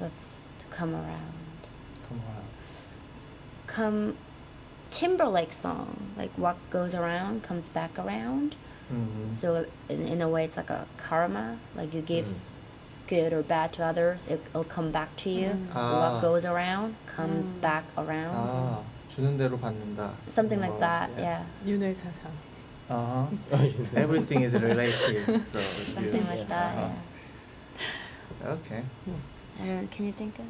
That's 0.00 0.40
to 0.60 0.66
come 0.68 0.94
around. 0.94 1.34
Come 2.08 2.22
around. 2.26 2.48
Come 3.66 4.16
Timberlake 4.90 5.52
song, 5.52 6.12
like 6.16 6.30
what 6.36 6.56
goes 6.70 6.94
around 6.94 7.42
comes 7.42 7.68
back 7.68 7.98
around. 7.98 8.56
Mm-hmm. 8.91 9.27
So 9.27 9.65
in, 9.89 10.01
in 10.07 10.21
a 10.21 10.27
way, 10.29 10.43
it's 10.45 10.57
like 10.57 10.69
a 10.69 10.85
karma. 10.97 11.57
Like 11.75 11.93
you 11.93 12.01
give 12.01 12.27
good 13.07 13.33
or 13.33 13.41
bad 13.43 13.73
to 13.73 13.83
others, 13.83 14.25
it, 14.27 14.41
it'll 14.49 14.63
come 14.63 14.91
back 14.91 15.15
to 15.17 15.29
you. 15.29 15.47
Mm. 15.47 15.73
So 15.73 15.79
Ah. 15.79 16.13
what 16.13 16.21
goes 16.21 16.45
around 16.45 16.95
comes 17.15 17.51
Mm. 17.51 17.61
back 17.61 17.83
around. 17.97 18.35
아 18.35 18.79
주는 19.09 19.37
대로 19.37 19.57
받는다. 19.59 20.11
Something 20.29 20.59
like 20.61 20.73
Oh, 20.75 20.79
that. 20.79 21.09
Yeah. 21.17 21.43
윤회 21.65 21.95
사상. 21.95 22.31
Uh 22.89 23.25
huh. 23.51 23.67
Everything 23.95 24.43
is 24.43 24.53
related. 24.53 25.25
So 25.51 25.59
it's 25.59 25.93
Something 25.93 26.23
you. 26.23 26.27
like 26.27 26.47
that. 26.49 26.71
Uh-huh. 26.75 26.89
Yeah. 28.43 28.51
Okay. 28.59 28.83
I 29.61 29.65
don't. 29.67 29.91
Can 29.91 30.05
you 30.07 30.11
think 30.13 30.39
of? 30.39 30.45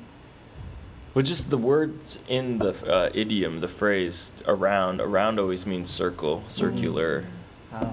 Well, 1.13 1.24
just 1.26 1.50
the 1.50 1.58
words 1.58 2.19
in 2.30 2.58
the 2.60 2.71
uh, 2.88 3.10
idiom, 3.13 3.60
the 3.60 3.67
phrase 3.67 4.32
around. 4.47 5.02
Around 5.02 5.39
always 5.39 5.65
means 5.67 5.89
circle, 5.89 6.41
circular, 6.47 7.26
Ah. 7.74 7.91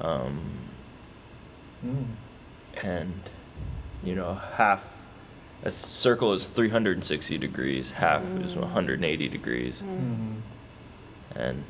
um, 0.00 0.40
Mm. 1.84 2.06
and 2.82 3.12
you 4.02 4.14
know 4.14 4.34
half. 4.56 4.82
A 5.62 5.70
circle 5.70 6.32
is 6.34 6.46
360 6.48 7.38
degrees. 7.38 7.90
Half 7.92 8.22
is 8.42 8.54
180 8.54 9.28
degrees, 9.28 9.82
Mm. 9.82 10.40
and 11.34 11.64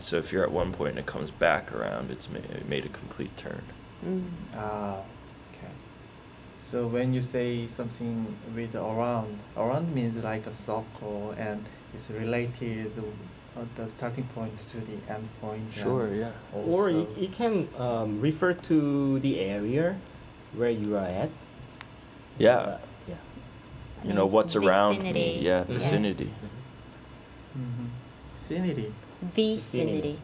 so 0.00 0.16
if 0.16 0.32
you're 0.32 0.44
at 0.44 0.50
one 0.52 0.72
point 0.72 0.90
and 0.90 0.98
it 1.00 1.06
comes 1.06 1.30
back 1.30 1.72
around, 1.72 2.10
it's 2.10 2.28
made, 2.28 2.44
it 2.44 2.68
made 2.68 2.84
a 2.84 2.88
complete 2.88 3.36
turn. 3.36 3.62
Mm. 4.04 4.24
Ah. 4.56 4.98
Okay. 5.52 5.72
So 6.70 6.86
when 6.86 7.12
you 7.14 7.22
say 7.22 7.66
something 7.68 8.36
with 8.54 8.74
around, 8.76 9.38
around 9.56 9.92
means 9.94 10.22
like 10.22 10.46
a 10.46 10.52
circle, 10.52 11.34
and 11.38 11.64
it's 11.94 12.10
related 12.10 12.92
at 12.96 13.04
uh, 13.58 13.64
the 13.74 13.88
starting 13.88 14.24
point 14.34 14.56
to 14.70 14.78
the 14.78 15.12
end 15.12 15.28
point. 15.40 15.62
Sure, 15.72 16.14
yeah. 16.14 16.30
Or 16.52 16.90
you, 16.90 17.28
can 17.32 17.68
um, 17.76 18.20
refer 18.20 18.52
to 18.52 19.18
the 19.20 19.40
area 19.40 19.98
where 20.54 20.70
you 20.70 20.96
are 20.96 21.06
at. 21.06 21.30
Yeah. 22.38 22.56
Uh, 22.56 22.78
yeah. 23.08 23.14
You 24.04 24.12
know, 24.12 24.26
what's 24.26 24.54
vicinity. 24.54 24.68
around 24.68 25.02
me. 25.02 25.40
Yeah, 25.40 25.64
vicinity. 25.64 26.30
Mm-hmm. 27.58 27.86
Vicinity. 28.38 28.94
Vicinity. 29.22 30.18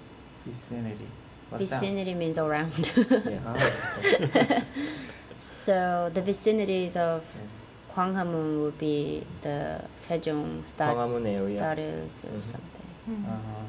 Vicinity. 0.47 1.09
What's 1.51 1.65
vicinity 1.65 2.13
that? 2.13 2.19
means 2.19 2.39
around. 2.39 2.93
yeah. 3.11 4.63
so 5.41 6.11
the 6.15 6.23
vicinities 6.23 6.97
of 6.97 7.25
Gwanghwamun 7.95 8.63
would 8.63 8.79
be 8.79 9.25
the 9.43 9.83
Sejong 9.99 10.65
start, 10.65 10.97
Gwanghwamun 10.97 11.27
area. 11.27 11.41
or 11.43 11.75
mm-hmm. 11.75 12.43
something. 12.43 12.74
Uh-huh. 13.09 13.65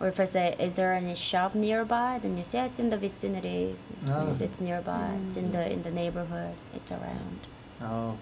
Or 0.00 0.08
if 0.08 0.18
I 0.18 0.24
say, 0.24 0.56
is 0.58 0.76
there 0.76 0.94
any 0.94 1.14
shop 1.14 1.54
nearby? 1.54 2.18
Then 2.22 2.36
you 2.38 2.42
say 2.44 2.64
it's 2.64 2.80
in 2.80 2.88
the 2.90 2.96
vicinity. 2.96 3.76
It 4.02 4.08
Ah. 4.08 4.24
means 4.24 4.40
it's 4.40 4.60
nearby. 4.60 5.12
It's 5.28 5.36
in 5.36 5.50
Mm. 5.50 5.52
the 5.52 5.70
in 5.72 5.82
the 5.82 5.90
neighborhood. 5.92 6.54
It's 6.74 6.90
around. 6.90 7.38
아, 7.80 8.14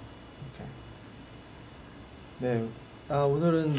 오케이. 0.42 0.66
네, 2.40 2.68
아, 3.08 3.22
오늘은 3.22 3.74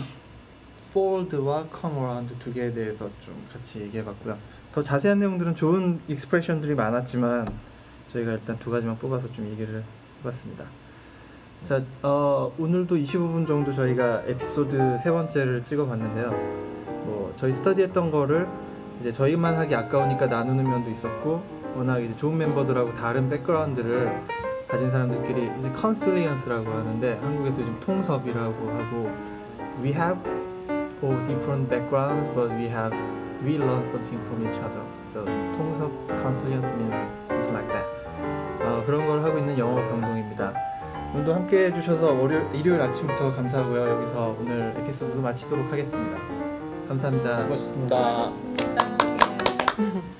fold와 0.93 1.67
come 1.71 1.97
around 1.97 2.33
두 2.39 2.53
개에 2.53 2.71
대해서 2.73 3.09
좀 3.23 3.45
같이 3.51 3.81
얘기해봤고요. 3.81 4.37
더 4.71 4.81
자세한 4.81 5.19
내용들은 5.19 5.55
좋은 5.55 5.99
익스프레션들이 6.07 6.75
많았지만 6.75 7.47
저희가 8.11 8.31
일단 8.33 8.57
두 8.59 8.71
가지만 8.71 8.97
뽑아서 8.97 9.31
좀 9.33 9.47
얘기를 9.51 9.83
해봤습니다. 10.21 10.65
자, 11.63 11.81
어, 12.01 12.51
오늘도 12.57 12.95
25분 12.95 13.45
정도 13.45 13.71
저희가 13.73 14.23
에피소드 14.25 14.97
세 14.97 15.11
번째를 15.11 15.61
찍어봤는데요. 15.61 16.31
뭐 17.05 17.33
저희 17.35 17.53
스터디했던 17.53 18.11
거를 18.11 18.47
이제 18.99 19.11
저희만 19.11 19.55
하기 19.57 19.75
아까우니까 19.75 20.27
나누는 20.27 20.63
면도 20.63 20.89
있었고 20.89 21.43
워낙 21.75 21.99
이제 21.99 22.15
좋은 22.15 22.37
멤버들하고 22.37 22.93
다른 22.95 23.29
백그라운드를 23.29 24.21
가진 24.67 24.89
사람들끼리 24.89 25.51
이제 25.59 25.71
컨실리언스라고 25.71 26.69
하는데 26.69 27.19
한국에서 27.21 27.61
요즘 27.61 27.79
통섭이라고 27.81 28.69
하고 28.69 29.11
we 29.83 29.91
have 29.91 30.19
all 31.03 31.23
different 31.25 31.69
backgrounds 31.69 32.29
but 32.33 32.49
we 32.55 32.65
have 32.65 32.95
we 33.43 33.55
learn 33.55 33.85
something 33.85 34.19
from 34.25 34.47
each 34.47 34.59
other. 34.59 34.81
So 35.11 35.23
통섭 35.53 35.91
컨실리언스 36.07 36.67
means 36.75 36.95
something 37.29 37.53
like 37.53 37.67
that. 37.71 37.87
어, 38.61 38.83
그런 38.85 39.07
걸 39.07 39.23
하고 39.23 39.37
있는 39.37 39.57
영어 39.57 39.75
병동 39.89 40.17
오늘도 41.19 41.33
함께 41.33 41.65
해주셔서 41.65 42.13
월요 42.13 42.49
일요일 42.53 42.81
아침부터 42.81 43.35
감사하고요 43.35 43.89
여기서 43.89 44.37
오늘 44.39 44.73
에피소드 44.77 45.17
마치도록 45.17 45.69
하겠습니다 45.71 46.17
감사합니다 46.87 47.37
수고하셨습니다. 47.41 47.95
감사합니다. 49.75 50.18